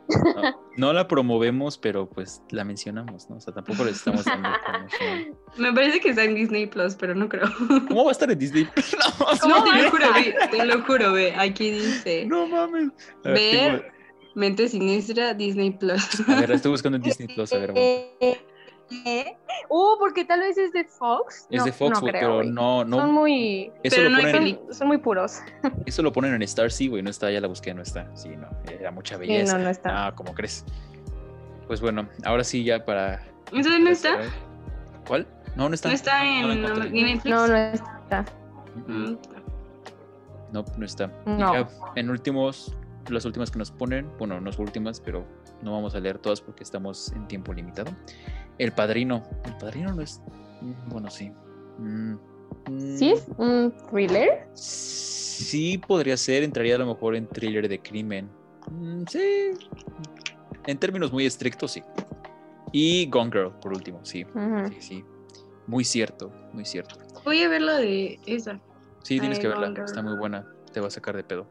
[0.09, 3.37] No, no la promovemos, pero pues la mencionamos, ¿no?
[3.37, 5.37] O sea, tampoco le estamos dando promoción.
[5.59, 7.47] Me parece que está en Disney Plus, pero no creo.
[7.89, 8.67] ¿Cómo va a estar en Disney?
[9.47, 11.35] No, te lo juro, ve, te lo juro, ve.
[11.37, 12.89] Aquí dice No mames.
[13.25, 13.81] A ver, Ver.
[13.81, 13.99] tengo-
[14.35, 16.27] Mente Siniestra Disney Plus.
[16.29, 17.71] a ver, estoy buscando en Disney Plus, a ver.
[17.71, 18.41] aguanta.
[18.91, 19.37] Eh, eh,
[19.71, 21.47] Uh, porque tal vez es de Fox.
[21.51, 22.51] Es No, de Fox, no güey, creo, pero güey.
[22.51, 23.07] no, Son no.
[23.13, 25.41] muy, Eso Pero lo, no ponen, son, son muy puros.
[25.87, 27.03] eso lo ponen en Star, sí, güey.
[27.03, 28.11] No está, ya la busqué, no está.
[28.17, 28.49] Sí, no.
[28.71, 29.59] Era mucha Sí, belleza.
[29.59, 30.07] no, no está.
[30.07, 30.65] Ah, ¿cómo crees?
[31.67, 33.23] Pues bueno, ahora sí, ya para.
[33.53, 34.19] ¿Entonces no está?
[35.07, 35.27] ¿Cuál?
[35.55, 35.89] No, no está.
[35.89, 37.25] No está No en Netflix.
[37.27, 38.25] No, no está.
[38.87, 39.17] Mm.
[40.53, 41.13] No, no está.
[41.27, 41.53] No.
[41.53, 42.75] ya en últimos,
[43.11, 45.27] las últimas que nos ponen, bueno, no son últimas, pero
[45.61, 47.91] no vamos a leer todas porque estamos en tiempo limitado.
[48.59, 49.23] El Padrino.
[49.45, 50.21] El Padrino no es.
[50.61, 51.31] mm, Bueno, sí.
[51.79, 52.15] Mm,
[52.97, 54.49] ¿Sí mm, es un thriller?
[54.55, 56.43] Sí, podría ser.
[56.43, 58.29] Entraría a lo mejor en thriller de crimen.
[58.71, 59.51] Mm, sí.
[60.67, 61.83] En términos muy estrictos, sí.
[62.73, 64.27] Y Gone Girl, por último, sí.
[64.71, 65.05] Sí, sí.
[65.67, 66.97] Muy cierto, muy cierto.
[67.25, 68.61] Voy a ver la de esa.
[69.03, 69.85] Sí, tienes Ay, que verla, Girl.
[69.85, 71.47] está muy buena, te va a sacar de pedo.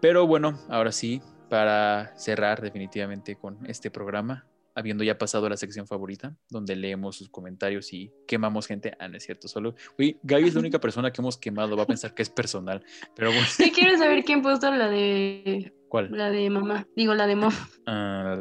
[0.00, 5.56] Pero bueno, ahora sí, para cerrar definitivamente con este programa, habiendo ya pasado a la
[5.56, 8.94] sección favorita, donde leemos sus comentarios y quemamos gente.
[8.98, 9.74] Ah, no es cierto, solo.
[9.98, 12.82] Uy, Gaby es la única persona que hemos quemado, va a pensar que es personal.
[13.14, 16.08] Pero bueno, Sí, quiero saber quién puso la de ¿cuál?
[16.10, 16.86] la de mamá.
[16.96, 17.52] Digo, la de mom.
[17.86, 18.40] Ah,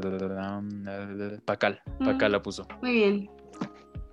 [1.46, 2.68] Pacal, Pacal la puso.
[2.82, 3.30] Muy bien.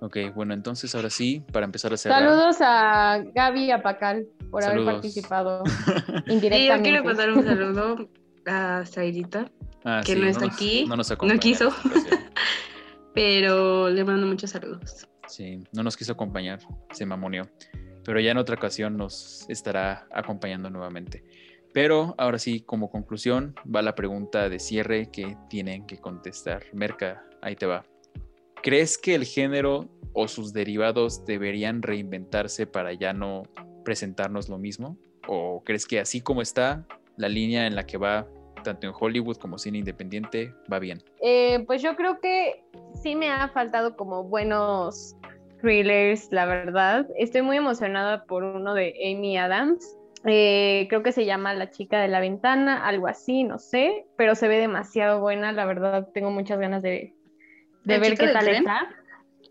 [0.03, 2.21] Ok, bueno, entonces ahora sí, para empezar a cerrar.
[2.23, 5.63] Saludos a Gaby y a Pacal por haber participado
[6.27, 6.89] Y yo indirectamente.
[6.89, 8.09] quiero mandar un saludo
[8.47, 9.51] a Zairita,
[9.85, 11.71] Ah, que no está nos- aquí, No nos no quiso.
[13.15, 15.09] pero le mando muchos saludos.
[15.27, 16.61] Sí, no nos quiso acompañar,
[16.93, 17.45] se mamoneó.
[18.05, 21.25] Pero ya en otra ocasión nos estará acompañando nuevamente.
[21.73, 26.65] Pero ahora sí, como conclusión, va la pregunta de cierre que tienen que contestar.
[26.73, 27.85] Merca, ahí te va.
[28.63, 33.45] ¿Crees que el género o sus derivados deberían reinventarse para ya no
[33.85, 34.99] presentarnos lo mismo?
[35.29, 38.27] ¿O crees que así como está, la línea en la que va
[38.63, 41.03] tanto en Hollywood como cine independiente va bien?
[41.23, 42.65] Eh, pues yo creo que
[43.03, 45.17] sí me ha faltado como buenos
[45.61, 47.07] thrillers, la verdad.
[47.17, 49.97] Estoy muy emocionada por uno de Amy Adams.
[50.25, 54.35] Eh, creo que se llama La chica de la ventana, algo así, no sé, pero
[54.35, 57.15] se ve demasiado buena, la verdad tengo muchas ganas de,
[57.85, 58.89] de ver qué tal está.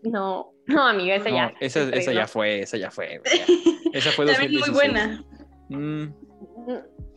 [0.04, 1.52] No, no, amiga, esa ya.
[1.60, 3.20] Esa, esa ya fue, esa ya fue.
[3.92, 5.24] Esa fue También muy buena.
[5.68, 6.14] Mm.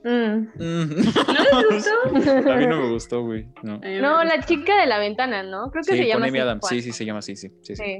[0.03, 0.49] Mm.
[0.55, 0.89] Mm.
[0.89, 1.87] ¿No les
[2.23, 2.51] gustó?
[2.51, 3.47] A mí no me gustó, güey.
[3.63, 3.79] No.
[4.23, 5.71] La chica de la ventana, ¿no?
[5.71, 6.67] Creo que Sí, se llama Amy así, Adams.
[6.67, 7.49] Sí, sí, se llama así, sí.
[7.61, 7.83] sí, sí.
[7.83, 7.99] Sí.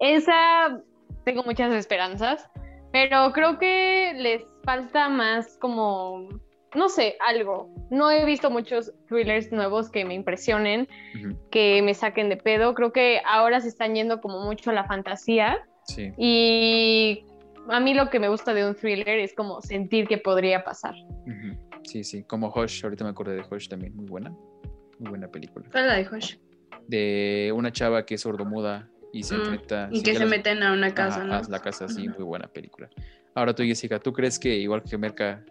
[0.00, 0.80] Esa
[1.24, 2.48] tengo muchas esperanzas,
[2.92, 6.28] pero creo que les falta más como,
[6.74, 7.68] no sé, algo.
[7.90, 10.88] No he visto muchos thrillers nuevos que me impresionen,
[11.50, 12.74] que me saquen de pedo.
[12.74, 16.12] Creo que ahora se están yendo como mucho a la fantasía Sí.
[16.16, 17.24] y
[17.68, 20.94] a mí lo que me gusta de un thriller es como sentir que podría pasar.
[21.84, 22.24] Sí, sí.
[22.24, 23.94] Como Hush, ahorita me acordé de Hush también.
[23.96, 24.30] Muy buena.
[24.98, 25.66] Muy buena película.
[25.70, 26.36] ¿Cuál es la de Hush?
[26.86, 29.88] De una chava que es sordomuda y se Mm, enfrenta.
[29.90, 31.34] Y sí, que se las- meten a una casa, Ajá, ¿no?
[31.34, 32.88] a la casa, sí, muy buena película.
[33.34, 35.44] Ahora tú, Jessica, ¿tú crees que igual que Merca,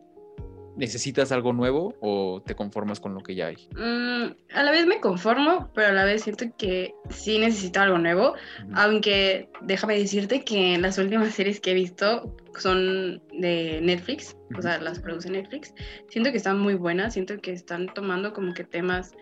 [0.76, 3.68] necesitas algo nuevo o te conformas con lo que ya hay?
[3.76, 7.98] Mm, a la vez me conformo, pero a la vez siento que sí necesito algo
[7.98, 8.34] nuevo.
[8.74, 14.80] Aunque déjame decirte que las últimas series que he visto son de Netflix, o sea,
[14.80, 15.74] las produce Netflix.
[16.10, 19.14] Siento que están muy buenas, siento que están tomando como que temas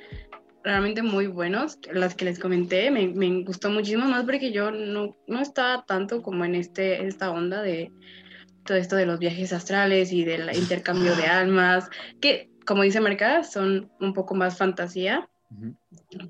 [0.63, 1.79] realmente muy buenos.
[1.91, 6.21] Las que les comenté me, me gustó muchísimo más porque yo no, no estaba tanto
[6.21, 7.91] como en este, esta onda de
[8.69, 11.89] todo esto de los viajes astrales y del intercambio de almas,
[12.21, 15.75] que como dice Marca, son un poco más fantasía Ujú.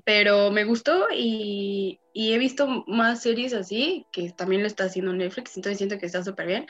[0.06, 5.12] pero me gustó y, y he visto más series así, que también lo está haciendo
[5.12, 6.66] Netflix, entonces siento que está súper bien.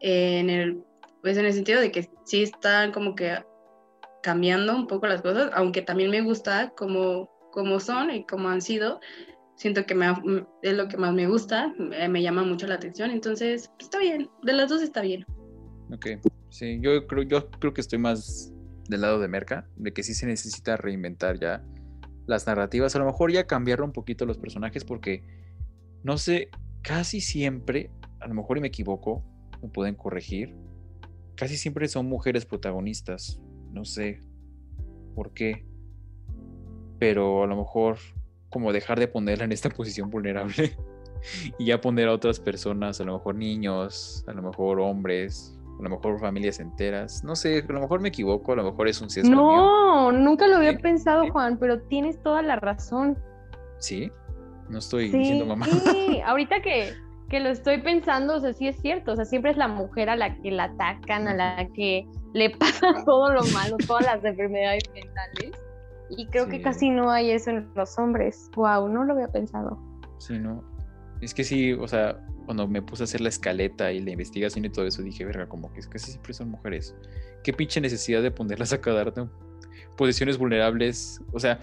[0.00, 0.82] En el,
[1.20, 3.44] pues en el sentido de que sí están como que
[4.22, 8.62] cambiando un poco las cosas, aunque también me gusta como, como son y como han
[8.62, 9.00] sido.
[9.64, 9.94] Siento que
[10.60, 14.28] es lo que más me gusta, me, me llama mucho la atención, entonces está bien,
[14.42, 15.24] de las dos está bien.
[15.90, 16.06] Ok,
[16.50, 18.52] sí, yo creo, yo creo que estoy más
[18.90, 21.64] del lado de Merca, de que sí se necesita reinventar ya
[22.26, 25.24] las narrativas, a lo mejor ya cambiar un poquito los personajes, porque
[26.02, 26.50] no sé,
[26.82, 27.90] casi siempre,
[28.20, 29.24] a lo mejor y me equivoco,
[29.62, 30.54] me pueden corregir,
[31.36, 33.40] casi siempre son mujeres protagonistas,
[33.72, 34.20] no sé
[35.14, 35.64] por qué,
[36.98, 37.96] pero a lo mejor
[38.54, 40.76] como dejar de ponerla en esta posición vulnerable
[41.58, 45.82] y ya poner a otras personas, a lo mejor niños, a lo mejor hombres, a
[45.82, 47.24] lo mejor familias enteras.
[47.24, 49.40] No sé, a lo mejor me equivoco, a lo mejor es un sesgo mío.
[49.40, 53.18] No, nunca lo había pensado, Juan, pero tienes toda la razón.
[53.78, 54.10] Sí,
[54.68, 55.66] no estoy Sí, diciendo mamá.
[55.66, 56.92] sí, ahorita que,
[57.28, 60.10] que lo estoy pensando, o sea, sí es cierto, o sea, siempre es la mujer
[60.10, 64.24] a la que la atacan, a la que le pasa todo lo malo, todas las
[64.24, 65.63] enfermedades mentales.
[66.10, 68.50] Y creo que casi no hay eso en los hombres.
[68.56, 69.78] Wow, no lo había pensado.
[70.18, 70.62] Sí, no.
[71.20, 74.64] Es que sí, o sea, cuando me puse a hacer la escaleta y la investigación
[74.64, 76.94] y todo eso, dije, verga, como que es que siempre son mujeres.
[77.42, 79.30] Qué pinche necesidad de ponerlas a cada rato
[79.96, 81.20] posiciones vulnerables.
[81.32, 81.60] O sea,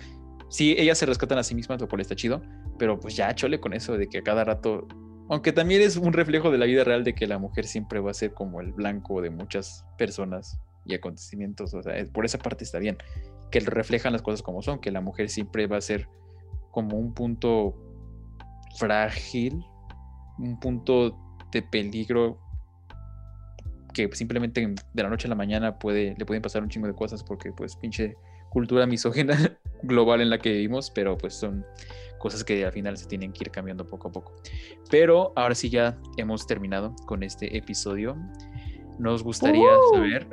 [0.49, 2.41] sí, ellas se rescatan a sí mismas, lo cual está chido,
[2.77, 4.87] pero pues ya chole con eso de que a cada rato.
[5.29, 8.11] Aunque también es un reflejo de la vida real de que la mujer siempre va
[8.11, 11.73] a ser como el blanco de muchas personas y acontecimientos.
[11.73, 12.97] O sea, por esa parte está bien.
[13.51, 16.07] Que reflejan las cosas como son, que la mujer siempre va a ser
[16.71, 17.75] como un punto
[18.77, 19.63] frágil,
[20.39, 21.17] un punto
[21.51, 22.39] de peligro
[23.93, 26.93] que simplemente de la noche a la mañana puede, le pueden pasar un chingo de
[26.93, 28.15] cosas porque pues pinche
[28.49, 31.65] cultura misógina global en la que vivimos, pero pues son
[32.19, 34.33] cosas que al final se tienen que ir cambiando poco a poco.
[34.89, 38.15] Pero ahora sí ya hemos terminado con este episodio.
[39.01, 39.95] Nos gustaría ¡Uh!
[39.95, 40.27] saber,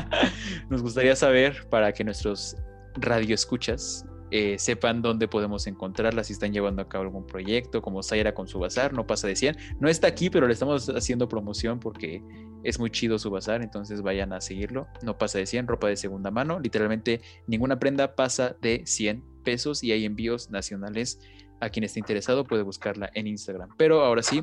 [0.70, 2.56] nos gustaría saber para que nuestros
[2.94, 8.32] radioescuchas eh, sepan dónde podemos encontrarla, si están llevando a cabo algún proyecto, como Zaira
[8.32, 9.56] con su bazar, no pasa de 100.
[9.80, 12.22] No está aquí, pero le estamos haciendo promoción porque
[12.62, 14.86] es muy chido su bazar, entonces vayan a seguirlo.
[15.02, 19.82] No pasa de 100, ropa de segunda mano, literalmente ninguna prenda pasa de 100 pesos
[19.82, 21.18] y hay envíos nacionales.
[21.58, 23.70] A quien esté interesado puede buscarla en Instagram.
[23.78, 24.42] Pero ahora sí,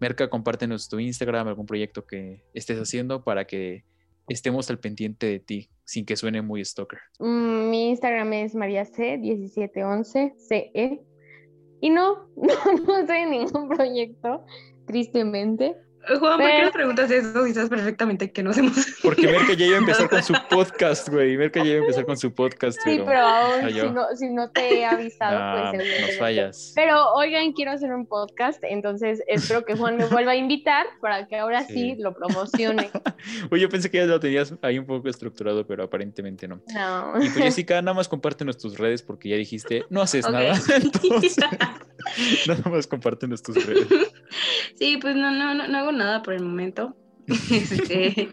[0.00, 3.84] Merca, compártenos tu Instagram, algún proyecto que estés haciendo para que
[4.28, 6.98] estemos al pendiente de ti, sin que suene muy stalker.
[7.18, 11.00] Mm, mi Instagram es mariac1711ce.
[11.80, 14.44] Y no, no, estoy en ningún proyecto,
[14.86, 15.76] tristemente.
[16.06, 18.74] Juan, ¿por qué Pero- no preguntas eso si sabes perfectamente que no hacemos?
[19.02, 21.36] Porque Merca ya iba a empezar con su podcast, güey.
[21.36, 24.30] Merca ya iba a empezar con su podcast, Sí, pero, pero aún si no, si
[24.30, 26.72] no te he avisado, Ah, pues nos fallas.
[26.74, 31.26] Pero oigan, quiero hacer un podcast, entonces espero que Juan me vuelva a invitar para
[31.26, 31.96] que ahora sí, Sí.
[31.98, 32.90] lo promocione.
[33.50, 36.60] Oye, yo pensé que ya lo tenías ahí un poco estructurado, pero aparentemente no.
[36.74, 37.14] No.
[37.16, 40.54] Y pues Jessica, nada más compártenos tus redes porque ya dijiste, no haces nada.
[40.74, 41.36] Entonces,
[42.46, 43.86] nada más compártenos tus redes.
[44.76, 46.96] Sí, pues no, no, no, no hago nada por el momento.
[47.50, 48.28] Este,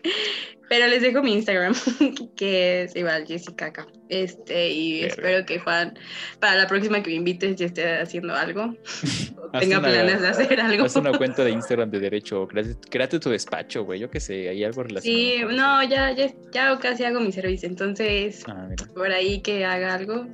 [0.70, 1.74] pero les dejo mi Instagram,
[2.36, 3.86] que es igual Jessica acá.
[4.10, 5.08] Este, y Verga.
[5.14, 5.98] espero que Juan,
[6.40, 8.74] para la próxima que me invites, ya esté haciendo algo.
[9.54, 10.86] o tenga una- planes de hacer algo.
[10.86, 14.50] Haz una cuenta de Instagram de derecho, créate, créate tu despacho, güey, yo qué sé,
[14.50, 15.22] hay algo relacionado.
[15.22, 19.94] Sí, no, ya, ya, ya casi hago mi servicio, entonces Ah, por ahí que haga
[19.96, 20.28] algo.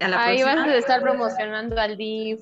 [0.00, 0.64] A la Ahí próxima.
[0.66, 2.40] vas a estar promocionando al DIF,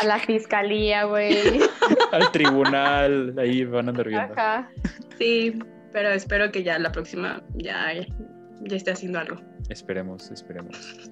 [0.00, 1.60] a la fiscalía, güey.
[2.12, 4.32] Al tribunal, ahí van a andar viendo.
[4.32, 4.70] Ajá.
[5.18, 5.54] Sí,
[5.92, 9.40] pero espero que ya la próxima ya, ya esté haciendo algo.
[9.68, 11.10] Esperemos, esperemos.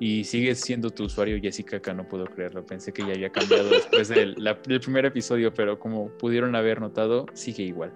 [0.00, 2.66] Y sigues siendo tu usuario Jessica acá, no puedo creerlo.
[2.66, 6.80] Pensé que ya había cambiado después del, la- del primer episodio, pero como pudieron haber
[6.80, 7.92] notado, sigue igual.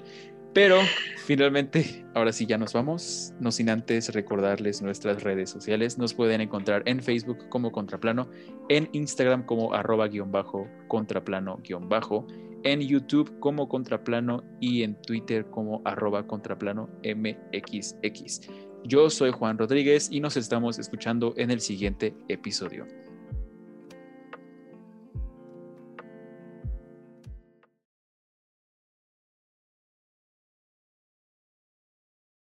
[0.55, 0.81] Pero
[1.27, 3.33] finalmente, ahora sí ya nos vamos.
[3.41, 5.99] No sin antes recordarles nuestras redes sociales.
[5.99, 8.29] Nos pueden encontrar en Facebook como Contraplano,
[8.69, 12.27] en Instagram como arroba guion bajo contraplano guion bajo,
[12.65, 18.49] en YouTube como Contraplano y en Twitter como arroba contraplano mxx.
[18.85, 22.87] Yo soy Juan Rodríguez y nos estamos escuchando en el siguiente episodio.